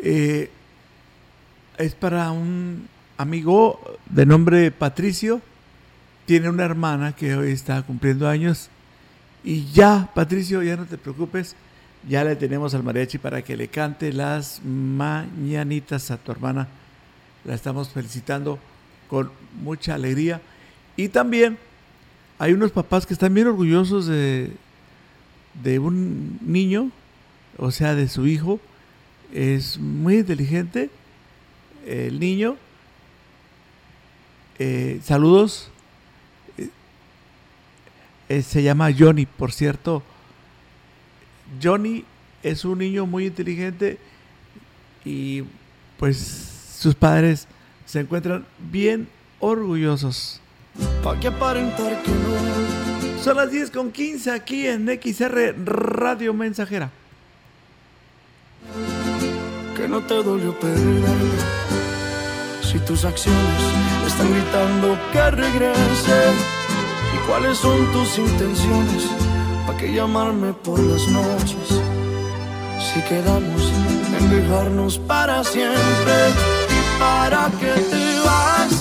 eh, 0.01 0.49
es 1.77 1.93
para 1.93 2.31
un 2.31 2.87
amigo 3.19 3.79
de 4.09 4.25
nombre 4.25 4.71
Patricio. 4.71 5.39
tiene 6.25 6.49
una 6.49 6.65
hermana 6.65 7.15
que 7.15 7.35
hoy 7.35 7.51
está 7.51 7.83
cumpliendo 7.83 8.27
años. 8.27 8.69
Y 9.43 9.65
ya, 9.71 10.09
Patricio, 10.15 10.63
ya 10.63 10.75
no 10.75 10.85
te 10.87 10.97
preocupes. 10.97 11.55
Ya 12.09 12.23
le 12.23 12.35
tenemos 12.35 12.73
al 12.73 12.81
mariachi 12.81 13.19
para 13.19 13.43
que 13.43 13.55
le 13.55 13.67
cante 13.67 14.11
las 14.11 14.59
mañanitas 14.65 16.09
a 16.09 16.17
tu 16.17 16.31
hermana. 16.31 16.67
La 17.45 17.53
estamos 17.53 17.89
felicitando 17.89 18.57
con 19.07 19.29
mucha 19.61 19.93
alegría. 19.93 20.41
Y 20.95 21.09
también 21.09 21.59
hay 22.39 22.53
unos 22.53 22.71
papás 22.71 23.05
que 23.05 23.13
están 23.13 23.35
bien 23.35 23.45
orgullosos 23.45 24.07
de, 24.07 24.51
de 25.63 25.79
un 25.79 26.39
niño, 26.41 26.91
o 27.57 27.71
sea, 27.71 27.95
de 27.95 28.07
su 28.07 28.27
hijo. 28.27 28.59
Es 29.33 29.77
muy 29.77 30.17
inteligente 30.17 30.89
el 31.85 32.19
niño. 32.19 32.55
Eh, 34.59 34.99
saludos. 35.03 35.69
Eh, 36.57 36.69
eh, 38.29 38.41
se 38.41 38.63
llama 38.63 38.89
Johnny, 38.97 39.25
por 39.25 39.51
cierto. 39.51 40.03
Johnny 41.61 42.03
es 42.43 42.65
un 42.65 42.79
niño 42.79 43.05
muy 43.05 43.25
inteligente 43.27 43.97
y 45.05 45.43
pues 45.97 46.17
sus 46.77 46.93
padres 46.95 47.47
se 47.85 48.01
encuentran 48.01 48.45
bien 48.71 49.07
orgullosos. 49.39 50.41
Pa' 51.03 51.19
que 51.19 51.27
aparentar 51.27 52.01
que 52.03 52.11
no. 52.11 53.23
Son 53.23 53.37
las 53.37 53.51
10 53.51 53.71
con 53.71 53.91
15 53.91 54.31
aquí 54.31 54.67
en 54.67 54.87
XR 54.87 55.55
Radio 55.65 56.33
Mensajera. 56.33 56.91
Que 59.75 59.87
no 59.87 60.01
te 60.01 60.15
dolió 60.23 60.57
perder. 60.59 61.03
Si 62.61 62.79
tus 62.79 63.05
acciones 63.05 63.61
están 64.05 64.31
gritando 64.31 64.97
que 65.11 65.31
regrese. 65.31 66.33
¿Y 67.13 67.27
cuáles 67.27 67.57
son 67.57 67.91
tus 67.91 68.17
intenciones? 68.17 69.03
¿Para 69.65 69.77
qué 69.77 69.93
llamarme 69.93 70.53
por 70.53 70.79
las 70.79 71.07
noches? 71.07 71.81
Si 72.79 73.01
quedamos 73.01 73.71
en 74.17 74.29
dejarnos 74.29 74.97
para 74.99 75.43
siempre. 75.43 76.15
¿Y 76.69 76.99
para 76.99 77.51
qué 77.59 77.73
te 77.81 78.19
vas? 78.25 78.76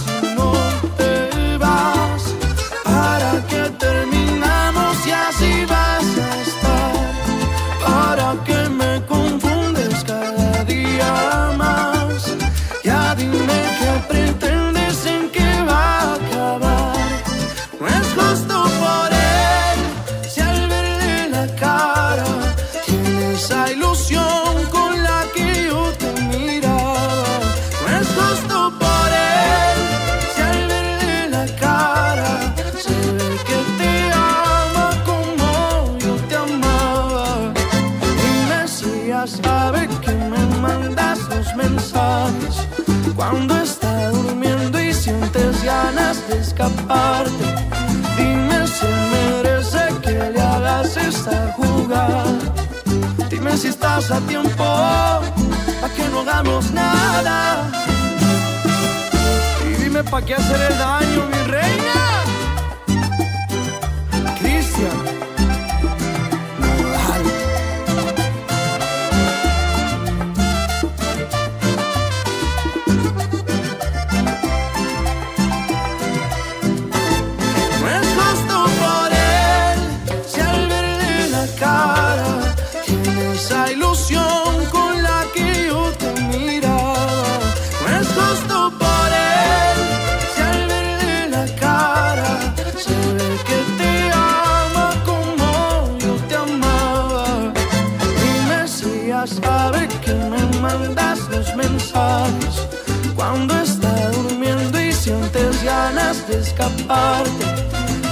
Escaparte. 46.66 47.44
Dime 48.16 48.66
si 48.66 48.86
merece 48.86 49.88
que 50.02 50.30
le 50.32 50.40
hagas 50.40 50.97
esta 50.97 51.52
jugada. 51.56 52.24
Dime 53.30 53.56
si 53.56 53.68
estás 53.68 54.10
a 54.10 54.20
tiempo 54.20 54.64
para 55.80 55.94
que 55.94 56.09
no 56.10 56.20
hagamos 56.20 56.70
nada. 56.72 57.70
Y 59.64 59.82
dime 59.82 60.02
para 60.05 60.26
qué 60.26 60.34
hacer 60.34 60.60
el 60.70 60.78
daño, 60.78 61.26
mi 61.26 61.51
reina. 61.51 62.06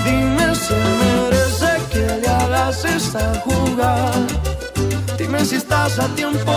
Dime 0.04 0.54
si 0.54 0.74
merece 0.74 1.70
que 1.90 2.20
le 2.20 2.28
hagas 2.28 2.84
esta 2.84 3.34
jugada. 3.44 4.12
Dime 5.18 5.44
si 5.44 5.56
estás 5.56 5.98
a 5.98 6.08
tiempo 6.14 6.52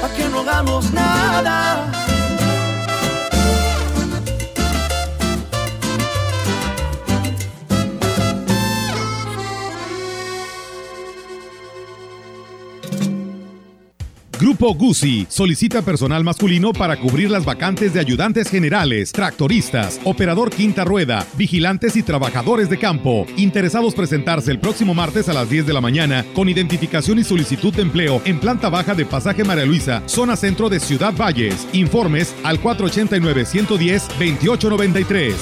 para 0.00 0.14
que 0.14 0.28
no 0.28 0.40
hagamos 0.40 0.92
nada. 0.92 2.05
Grupo 14.56 14.74
Guzzi 14.74 15.26
solicita 15.28 15.82
personal 15.82 16.24
masculino 16.24 16.72
para 16.72 16.96
cubrir 16.96 17.30
las 17.30 17.44
vacantes 17.44 17.92
de 17.92 18.00
ayudantes 18.00 18.48
generales, 18.48 19.12
tractoristas, 19.12 20.00
operador 20.04 20.48
quinta 20.48 20.82
rueda, 20.82 21.26
vigilantes 21.36 21.94
y 21.94 22.02
trabajadores 22.02 22.70
de 22.70 22.78
campo. 22.78 23.26
Interesados 23.36 23.94
presentarse 23.94 24.50
el 24.50 24.58
próximo 24.58 24.94
martes 24.94 25.28
a 25.28 25.34
las 25.34 25.50
10 25.50 25.66
de 25.66 25.74
la 25.74 25.82
mañana 25.82 26.24
con 26.34 26.48
identificación 26.48 27.18
y 27.18 27.24
solicitud 27.24 27.74
de 27.74 27.82
empleo 27.82 28.22
en 28.24 28.40
planta 28.40 28.70
baja 28.70 28.94
de 28.94 29.04
Pasaje 29.04 29.44
María 29.44 29.66
Luisa, 29.66 30.02
zona 30.06 30.36
centro 30.36 30.70
de 30.70 30.80
Ciudad 30.80 31.12
Valles. 31.14 31.68
Informes 31.74 32.34
al 32.42 32.58
489-110-2893. 32.62 35.34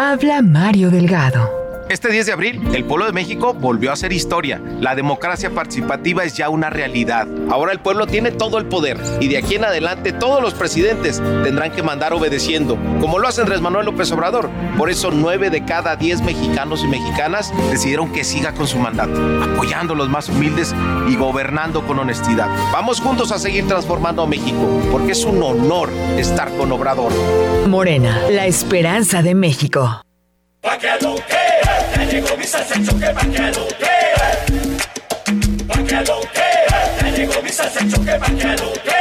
Habla 0.00 0.40
Mario 0.40 0.88
Delgado. 0.88 1.57
Este 1.88 2.10
10 2.10 2.26
de 2.26 2.32
abril, 2.32 2.60
el 2.74 2.84
pueblo 2.84 3.06
de 3.06 3.12
México 3.12 3.54
volvió 3.54 3.88
a 3.88 3.94
hacer 3.94 4.12
historia. 4.12 4.60
La 4.78 4.94
democracia 4.94 5.48
participativa 5.48 6.22
es 6.22 6.36
ya 6.36 6.50
una 6.50 6.68
realidad. 6.68 7.26
Ahora 7.48 7.72
el 7.72 7.80
pueblo 7.80 8.06
tiene 8.06 8.30
todo 8.30 8.58
el 8.58 8.66
poder 8.66 8.98
y 9.20 9.28
de 9.28 9.38
aquí 9.38 9.54
en 9.54 9.64
adelante 9.64 10.12
todos 10.12 10.42
los 10.42 10.52
presidentes 10.52 11.22
tendrán 11.44 11.72
que 11.72 11.82
mandar 11.82 12.12
obedeciendo, 12.12 12.76
como 13.00 13.18
lo 13.18 13.26
hace 13.26 13.40
Andrés 13.40 13.62
Manuel 13.62 13.86
López 13.86 14.12
Obrador. 14.12 14.50
Por 14.76 14.90
eso 14.90 15.10
9 15.10 15.48
de 15.48 15.64
cada 15.64 15.96
10 15.96 16.20
mexicanos 16.22 16.84
y 16.84 16.88
mexicanas 16.88 17.54
decidieron 17.70 18.12
que 18.12 18.22
siga 18.22 18.52
con 18.52 18.66
su 18.66 18.78
mandato, 18.78 19.18
apoyando 19.42 19.94
a 19.94 19.96
los 19.96 20.10
más 20.10 20.28
humildes 20.28 20.74
y 21.08 21.16
gobernando 21.16 21.86
con 21.86 21.98
honestidad. 21.98 22.48
Vamos 22.70 23.00
juntos 23.00 23.32
a 23.32 23.38
seguir 23.38 23.66
transformando 23.66 24.22
a 24.22 24.26
México, 24.26 24.82
porque 24.92 25.12
es 25.12 25.24
un 25.24 25.42
honor 25.42 25.88
estar 26.18 26.50
con 26.58 26.70
Obrador. 26.70 27.12
Morena, 27.66 28.28
la 28.30 28.44
esperanza 28.44 29.22
de 29.22 29.34
México. 29.34 30.02
Pa' 30.60 30.76
que 30.76 30.90
lo 31.00 31.14
que 31.14 31.44
ya 31.96 32.04
llegó 32.04 32.36
mi 32.36 32.44
salsa 32.44 32.74
choque 32.84 33.06
pa' 33.14 33.20
que 33.20 33.46
lo 33.56 33.68
que 33.68 33.94
Pa' 35.68 35.82
que 35.84 36.00
lo 36.04 36.20
que 36.20 36.50
ya 37.00 37.10
llegó 37.16 37.42
mi 37.42 37.50
salsa 37.50 37.80
pa' 38.18 38.26
que 38.26 38.62
lo 38.62 38.72
que 38.72 38.97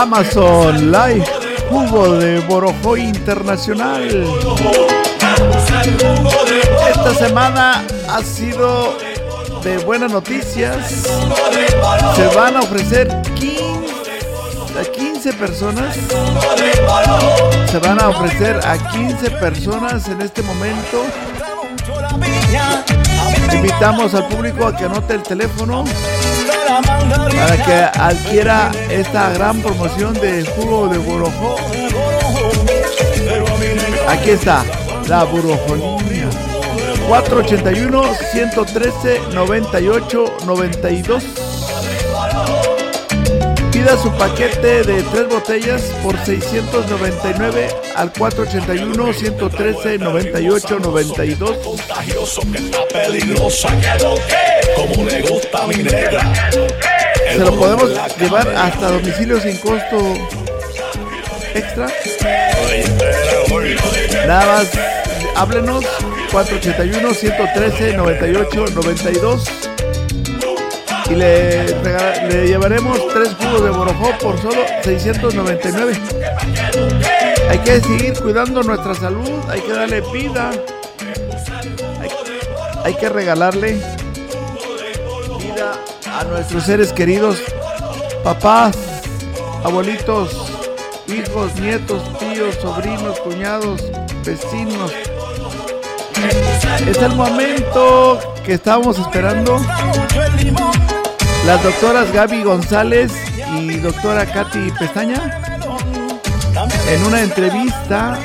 Amazon 0.00 0.92
Live, 0.92 1.24
jugo 1.68 2.12
de 2.18 2.38
Borojo 2.42 2.96
Internacional. 2.96 4.06
Esta 6.88 7.14
semana 7.14 7.84
ha 8.08 8.22
sido 8.22 8.96
de 9.64 9.78
buenas 9.78 10.12
noticias. 10.12 11.08
Se 12.14 12.26
van 12.36 12.56
a 12.56 12.60
ofrecer 12.60 13.08
15, 13.34 14.80
a 14.80 14.84
15 14.84 15.32
personas. 15.32 15.96
Se 17.68 17.78
van 17.80 18.00
a 18.00 18.10
ofrecer 18.10 18.60
a 18.64 18.78
15 18.92 19.32
personas 19.32 20.06
en 20.06 20.20
este 20.20 20.42
momento. 20.42 21.06
Invitamos 23.52 24.14
al 24.14 24.28
público 24.28 24.64
a 24.64 24.76
que 24.76 24.84
anote 24.84 25.14
el 25.14 25.24
teléfono 25.24 25.82
para 26.68 27.56
que 27.64 27.98
adquiera 27.98 28.70
esta 28.90 29.30
gran 29.30 29.60
promoción 29.62 30.12
de 30.14 30.44
jugo 30.44 30.88
de 30.88 30.98
borojó. 30.98 31.56
Aquí 34.08 34.30
está, 34.30 34.64
la 35.08 35.24
borojolínea. 35.24 36.28
481 37.08 38.02
113 38.32 39.20
98 39.32 40.36
92. 40.44 41.57
Pida 43.78 43.96
su 43.96 44.10
paquete 44.10 44.82
de 44.82 45.04
tres 45.04 45.28
botellas 45.28 45.80
por 46.02 46.18
699 46.24 47.68
al 47.94 48.12
481 48.12 49.12
113 49.12 49.98
98 49.98 50.80
92. 50.80 51.58
contagioso 51.58 52.40
que 52.50 52.58
está 52.58 52.88
peligrosa 52.88 53.68
que 53.68 54.02
lo 54.02 54.14
que 54.16 54.74
como 54.74 55.08
le 55.08 55.22
gusta 55.22 55.62
a 55.62 55.66
mi 55.68 55.76
negra 55.76 56.50
Se 57.30 57.38
lo 57.38 57.54
podemos 57.54 57.90
llevar 58.18 58.48
hasta 58.48 58.90
domicilio 58.90 59.40
sin 59.40 59.56
costo 59.58 60.14
extra. 61.54 61.86
Nada 64.26 64.46
más, 64.46 64.70
háblenos 65.36 65.84
481 66.32 67.14
113 67.14 67.96
98 67.96 68.64
92 68.74 69.68
y 71.10 71.14
le, 71.14 71.64
le 72.28 72.46
llevaremos 72.46 72.98
tres 73.12 73.34
jugos 73.34 73.62
de 73.62 73.70
borojó 73.70 74.10
por 74.20 74.40
solo 74.40 74.62
699. 74.82 75.92
Hay 77.48 77.58
que 77.60 77.80
seguir 77.80 78.14
cuidando 78.20 78.62
nuestra 78.62 78.94
salud, 78.94 79.30
hay 79.48 79.60
que 79.60 79.72
darle 79.72 80.02
vida, 80.12 80.50
hay, 82.00 82.10
hay 82.84 82.94
que 82.94 83.08
regalarle 83.08 83.80
vida 85.38 85.72
a 86.12 86.24
nuestros 86.24 86.64
seres 86.64 86.92
queridos, 86.92 87.38
papás, 88.22 88.76
abuelitos, 89.64 90.30
hijos, 91.06 91.54
nietos, 91.58 92.02
tíos, 92.18 92.56
sobrinos, 92.56 93.18
cuñados, 93.20 93.82
vecinos. 94.24 94.92
Es 96.86 96.98
el 96.98 97.14
momento 97.14 98.18
que 98.44 98.54
estábamos 98.54 98.98
esperando. 98.98 99.58
Las 101.48 101.62
doctoras 101.62 102.12
Gaby 102.12 102.42
González 102.42 103.10
y 103.58 103.78
doctora 103.78 104.26
Katy 104.26 104.70
Pestaña 104.78 105.40
en 106.90 107.04
una 107.06 107.22
entrevista 107.22 108.18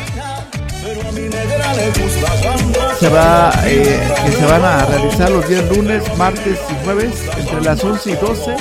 se 3.00 3.08
va 3.08 3.54
eh, 3.64 4.14
que 4.26 4.32
se 4.34 4.46
van 4.46 4.66
a 4.66 4.86
realizar 4.88 5.32
los 5.32 5.48
días 5.48 5.64
lunes, 5.74 6.04
martes 6.18 6.60
y 6.70 6.84
jueves 6.84 7.14
entre 7.38 7.62
las 7.62 7.82
11 7.82 8.12
y 8.12 8.16
12. 8.16 8.56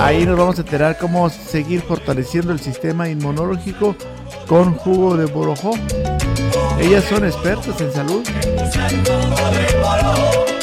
Ahí 0.00 0.24
nos 0.24 0.38
vamos 0.38 0.56
a 0.56 0.62
enterar 0.62 0.96
cómo 0.96 1.28
seguir 1.28 1.82
fortaleciendo 1.82 2.54
el 2.54 2.60
sistema 2.60 3.10
inmunológico 3.10 3.94
con 4.46 4.74
jugo 4.74 5.18
de 5.18 5.26
borojó. 5.26 5.74
Ellas 6.80 7.04
son 7.04 7.24
expertas 7.24 7.80
en 7.80 7.92
salud. 7.92 8.22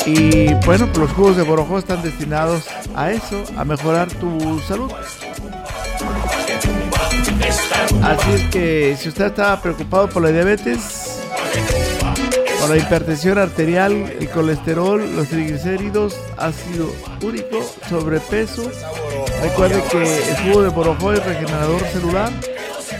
Y 0.05 0.53
bueno, 0.65 0.87
los 0.97 1.11
jugos 1.11 1.35
de 1.35 1.43
borojó 1.43 1.79
están 1.79 2.01
destinados 2.01 2.63
a 2.95 3.11
eso, 3.11 3.43
a 3.57 3.65
mejorar 3.65 4.07
tu 4.11 4.59
salud. 4.61 4.91
Así 8.03 8.31
es 8.33 8.41
que 8.51 8.95
si 8.99 9.09
usted 9.09 9.25
está 9.25 9.59
preocupado 9.61 10.07
por 10.09 10.21
la 10.21 10.29
diabetes, 10.29 11.21
por 12.59 12.69
la 12.69 12.77
hipertensión 12.77 13.37
arterial, 13.37 13.91
el 13.93 14.29
colesterol, 14.29 15.15
los 15.15 15.27
triglicéridos, 15.27 16.15
ácido 16.37 16.93
úrico, 17.23 17.61
sobrepeso, 17.89 18.69
recuerde 19.41 19.83
que 19.91 20.29
el 20.29 20.37
jugo 20.43 20.61
de 20.61 20.69
borojó 20.69 21.13
es 21.13 21.25
regenerador 21.25 21.81
celular. 21.87 22.31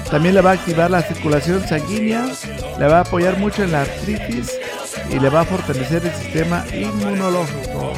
También 0.10 0.36
le 0.36 0.41
va 0.41 0.52
a 0.52 0.53
activar 0.53 0.90
la 0.91 1.02
circulación 1.02 1.68
sanguínea, 1.68 2.26
le 2.80 2.88
va 2.88 2.98
a 2.98 3.02
apoyar 3.02 3.38
mucho 3.38 3.64
en 3.64 3.72
la 3.72 3.82
artritis 3.82 4.52
y 5.10 5.19
le 5.19 5.30
va 5.30 5.41
a 5.41 5.45
fortalecer 5.45 6.06
el 6.06 6.14
sistema 6.14 6.64
inmunológico. 6.73 7.91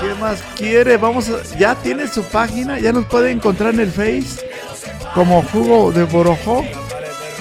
¿Qué 0.00 0.14
más 0.20 0.42
quiere? 0.56 0.96
Vamos 0.96 1.28
a- 1.28 1.56
ya 1.58 1.74
tiene 1.76 2.08
su 2.08 2.22
página, 2.24 2.78
ya 2.78 2.92
nos 2.92 3.04
puede 3.06 3.30
encontrar 3.30 3.74
en 3.74 3.80
el 3.80 3.90
Face 3.90 4.44
como 5.14 5.42
jugo 5.42 5.92
de 5.92 6.04
borojó. 6.04 6.64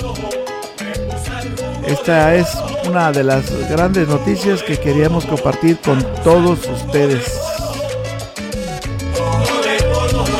esta 1.87 2.35
es 2.35 2.49
una 2.89 3.13
de 3.13 3.25
las 3.25 3.51
grandes 3.69 4.09
noticias 4.09 4.63
que 4.63 4.79
queríamos 4.79 5.27
compartir 5.27 5.77
con 5.79 6.03
todos 6.23 6.67
ustedes. 6.69 7.46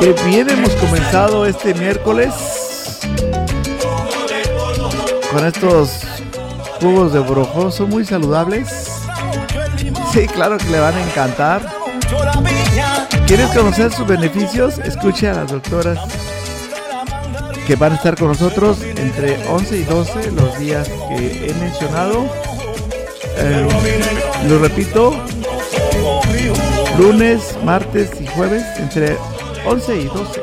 Que 0.01 0.13
bien 0.27 0.49
hemos 0.51 0.71
comenzado 0.75 1.47
este 1.47 1.73
miércoles 1.75 2.33
con 5.33 5.47
estos 5.47 6.01
jugos 6.81 7.13
de 7.13 7.21
brojo, 7.21 7.71
son 7.71 7.91
muy 7.91 8.05
saludables. 8.05 8.69
Sí, 10.13 10.27
claro 10.27 10.59
que 10.59 10.69
le 10.71 10.81
van 10.81 10.95
a 10.95 11.03
encantar. 11.03 11.63
¿Quieres 13.27 13.49
conocer 13.51 13.93
sus 13.93 14.07
beneficios? 14.07 14.79
Escuche 14.79 15.29
a 15.29 15.35
las 15.35 15.51
doctoras 15.51 15.99
que 17.67 17.75
van 17.75 17.93
a 17.93 17.97
estar 17.97 18.17
con 18.17 18.29
nosotros 18.29 18.79
entre 18.83 19.45
11 19.49 19.77
y 19.79 19.83
12 19.83 20.33
los 20.33 20.59
días 20.59 20.89
que 21.09 21.51
he 21.51 21.55
mencionado. 21.55 22.27
Eh, 23.39 23.69
lo 24.49 24.59
repito, 24.59 25.15
lunes, 26.99 27.57
martes 27.65 28.11
y 28.21 28.27
jueves 28.27 28.63
entre 28.79 29.17
11 29.67 29.97
y 29.97 30.05
12. 30.05 30.43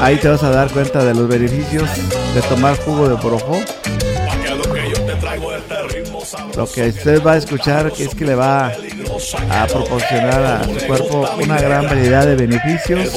Ahí 0.00 0.16
te 0.16 0.28
vas 0.28 0.42
a 0.42 0.50
dar 0.50 0.70
cuenta 0.70 1.04
de 1.04 1.14
los 1.14 1.28
beneficios 1.28 1.88
de 2.34 2.40
tomar 2.48 2.76
jugo 2.78 3.08
de 3.08 3.14
borojó. 3.16 3.60
Lo 6.56 6.66
que 6.66 6.88
usted 6.88 7.22
va 7.22 7.32
a 7.32 7.36
escuchar 7.36 7.92
es 7.98 8.14
que 8.14 8.24
le 8.24 8.34
va 8.34 8.72
a 9.50 9.66
proporcionar 9.66 10.44
a 10.44 10.64
su 10.64 10.86
cuerpo 10.86 11.28
una 11.42 11.60
gran 11.60 11.84
variedad 11.84 12.26
de 12.26 12.34
beneficios. 12.34 13.12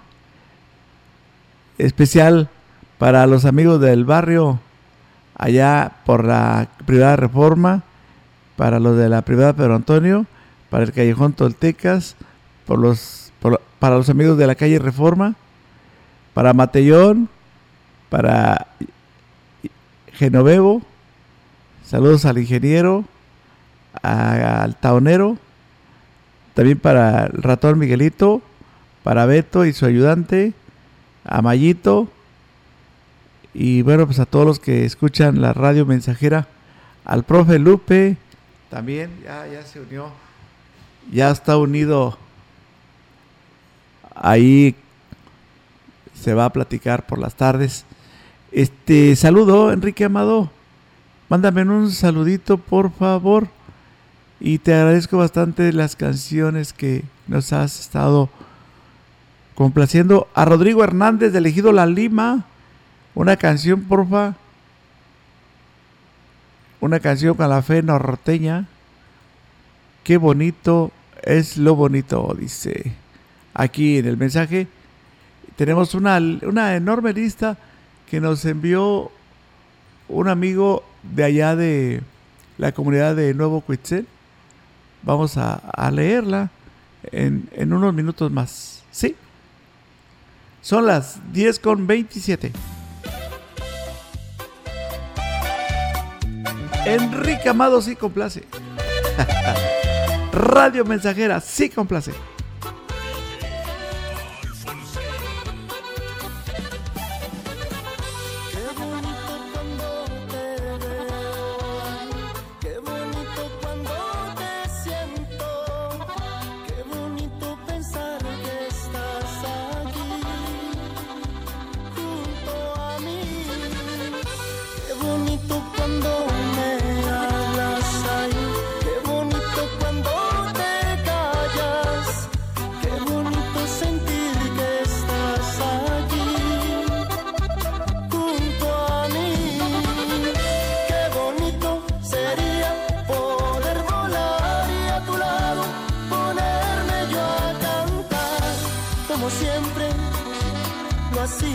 especial 1.78 2.48
para 2.98 3.26
los 3.26 3.44
amigos 3.44 3.80
del 3.80 4.04
barrio 4.04 4.60
allá 5.36 5.96
por 6.06 6.24
la 6.24 6.68
privada 6.86 7.16
reforma, 7.16 7.82
para 8.54 8.78
los 8.78 8.96
de 8.96 9.08
la 9.08 9.22
privada 9.22 9.52
Pedro 9.52 9.74
Antonio, 9.74 10.26
para 10.70 10.84
el 10.84 10.92
callejón 10.92 11.32
Toltecas, 11.32 12.14
por 12.66 12.78
los, 12.78 13.32
por- 13.40 13.60
para 13.80 13.96
los 13.96 14.08
amigos 14.10 14.38
de 14.38 14.46
la 14.46 14.54
calle 14.54 14.78
Reforma, 14.78 15.34
para 16.34 16.52
Matellón, 16.52 17.28
para 18.10 18.66
Genovevo, 20.12 20.82
saludos 21.84 22.24
al 22.24 22.38
ingeniero, 22.38 23.04
al 24.02 24.76
taonero, 24.76 25.38
también 26.54 26.78
para 26.78 27.26
el 27.26 27.42
ratón 27.42 27.78
Miguelito, 27.78 28.42
para 29.02 29.26
Beto 29.26 29.64
y 29.64 29.72
su 29.72 29.86
ayudante, 29.86 30.52
a 31.24 31.40
Mayito, 31.40 32.08
y 33.54 33.82
bueno, 33.82 34.06
pues 34.06 34.18
a 34.18 34.26
todos 34.26 34.44
los 34.44 34.58
que 34.58 34.84
escuchan 34.84 35.40
la 35.40 35.52
radio 35.52 35.86
mensajera, 35.86 36.48
al 37.04 37.22
profe 37.22 37.58
Lupe, 37.58 38.16
también 38.70 39.10
ya, 39.22 39.46
ya 39.46 39.62
se 39.62 39.78
unió, 39.78 40.08
ya 41.12 41.30
está 41.30 41.56
unido 41.56 42.18
ahí, 44.16 44.74
se 46.24 46.32
va 46.32 46.46
a 46.46 46.52
platicar 46.52 47.04
por 47.04 47.18
las 47.18 47.34
tardes. 47.34 47.84
Este, 48.50 49.14
saludo, 49.14 49.70
Enrique 49.72 50.06
Amado, 50.06 50.50
mándame 51.28 51.62
un 51.62 51.90
saludito, 51.90 52.56
por 52.56 52.90
favor. 52.90 53.48
Y 54.40 54.58
te 54.58 54.72
agradezco 54.72 55.18
bastante 55.18 55.70
las 55.74 55.96
canciones 55.96 56.72
que 56.72 57.04
nos 57.26 57.52
has 57.52 57.78
estado 57.78 58.30
complaciendo. 59.54 60.26
A 60.34 60.46
Rodrigo 60.46 60.82
Hernández 60.82 61.32
de 61.32 61.38
Elegido 61.38 61.72
La 61.72 61.84
Lima, 61.84 62.46
una 63.14 63.36
canción, 63.36 63.82
porfa. 63.82 64.34
Una 66.80 67.00
canción 67.00 67.34
con 67.34 67.50
la 67.50 67.60
fe 67.60 67.82
norteña. 67.82 68.66
Qué 70.02 70.16
bonito 70.16 70.90
es 71.22 71.58
lo 71.58 71.74
bonito, 71.74 72.34
dice 72.38 72.94
aquí 73.52 73.98
en 73.98 74.06
el 74.06 74.16
mensaje. 74.16 74.68
Tenemos 75.56 75.94
una, 75.94 76.18
una 76.42 76.74
enorme 76.74 77.12
lista 77.12 77.56
que 78.10 78.20
nos 78.20 78.44
envió 78.44 79.10
un 80.08 80.28
amigo 80.28 80.84
de 81.02 81.24
allá 81.24 81.56
de 81.56 82.02
la 82.58 82.72
comunidad 82.72 83.14
de 83.16 83.34
Nuevo 83.34 83.60
Cuitzén. 83.60 84.06
Vamos 85.02 85.36
a, 85.36 85.54
a 85.54 85.90
leerla 85.90 86.50
en, 87.12 87.48
en 87.52 87.72
unos 87.72 87.94
minutos 87.94 88.30
más. 88.30 88.82
¿Sí? 88.90 89.14
Son 90.60 90.86
las 90.86 91.20
10 91.32 91.58
con 91.58 91.86
27. 91.86 92.52
Enrique 96.86 97.48
Amado 97.48 97.80
sí 97.80 97.96
complace. 97.96 98.44
Radio 100.32 100.84
Mensajera 100.84 101.40
sí 101.40 101.70
complace. 101.70 102.12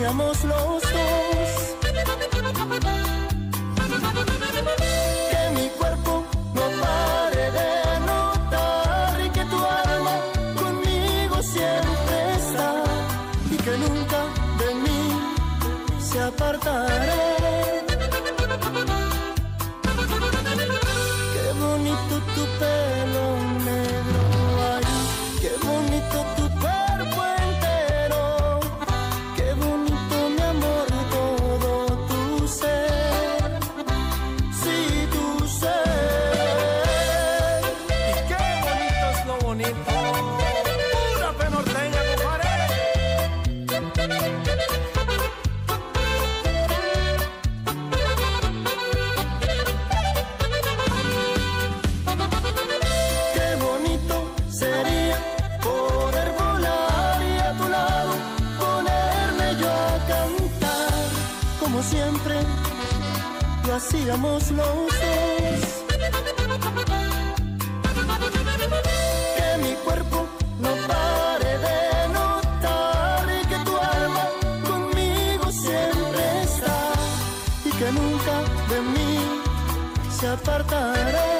Lo 0.00 0.06
hacíamos 0.06 0.44
los 0.44 0.82
dos. 0.82 0.90
Que 5.30 5.50
mi 5.54 5.68
cuerpo 5.78 6.24
no 6.54 6.62
pare 6.80 7.50
de 7.50 8.00
notar 8.06 9.20
y 9.20 9.30
que 9.30 9.44
tu 9.44 9.56
alma 9.56 10.16
conmigo 10.58 11.42
siempre 11.42 12.34
está 12.38 12.84
y 13.50 13.56
que 13.56 13.76
nunca 13.78 14.24
de 14.58 14.74
mí 14.74 16.00
se 16.00 16.20
apartará. 16.20 17.69
Hacíamos 63.80 64.50
los 64.50 64.76
dos. 64.76 65.62
Que 69.36 69.48
mi 69.62 69.74
cuerpo 69.84 70.26
no 70.60 70.70
pare 70.86 71.52
de 71.66 72.08
notar 72.16 73.26
y 73.40 73.46
que 73.50 73.58
tu 73.64 73.74
alma 73.76 74.24
conmigo 74.68 75.50
siempre 75.50 76.42
está 76.42 76.78
y 77.64 77.70
que 77.70 77.92
nunca 77.92 78.34
de 78.70 78.80
mí 78.92 79.18
se 80.18 80.28
apartará. 80.28 81.39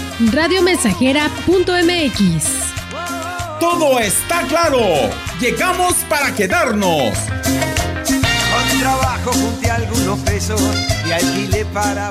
Radiomensajera.mx. 0.29 2.45
todo 3.59 3.99
está 3.99 4.43
claro. 4.43 4.79
Llegamos 5.39 5.95
para 6.07 6.31
quedarnos. 6.35 7.17
Con 8.03 8.79
trabajo 8.79 9.31
junté 9.33 9.71
algunos 9.71 10.19
pesos 10.19 10.61
y 11.07 11.11
alquilé 11.11 11.65
para 11.65 12.09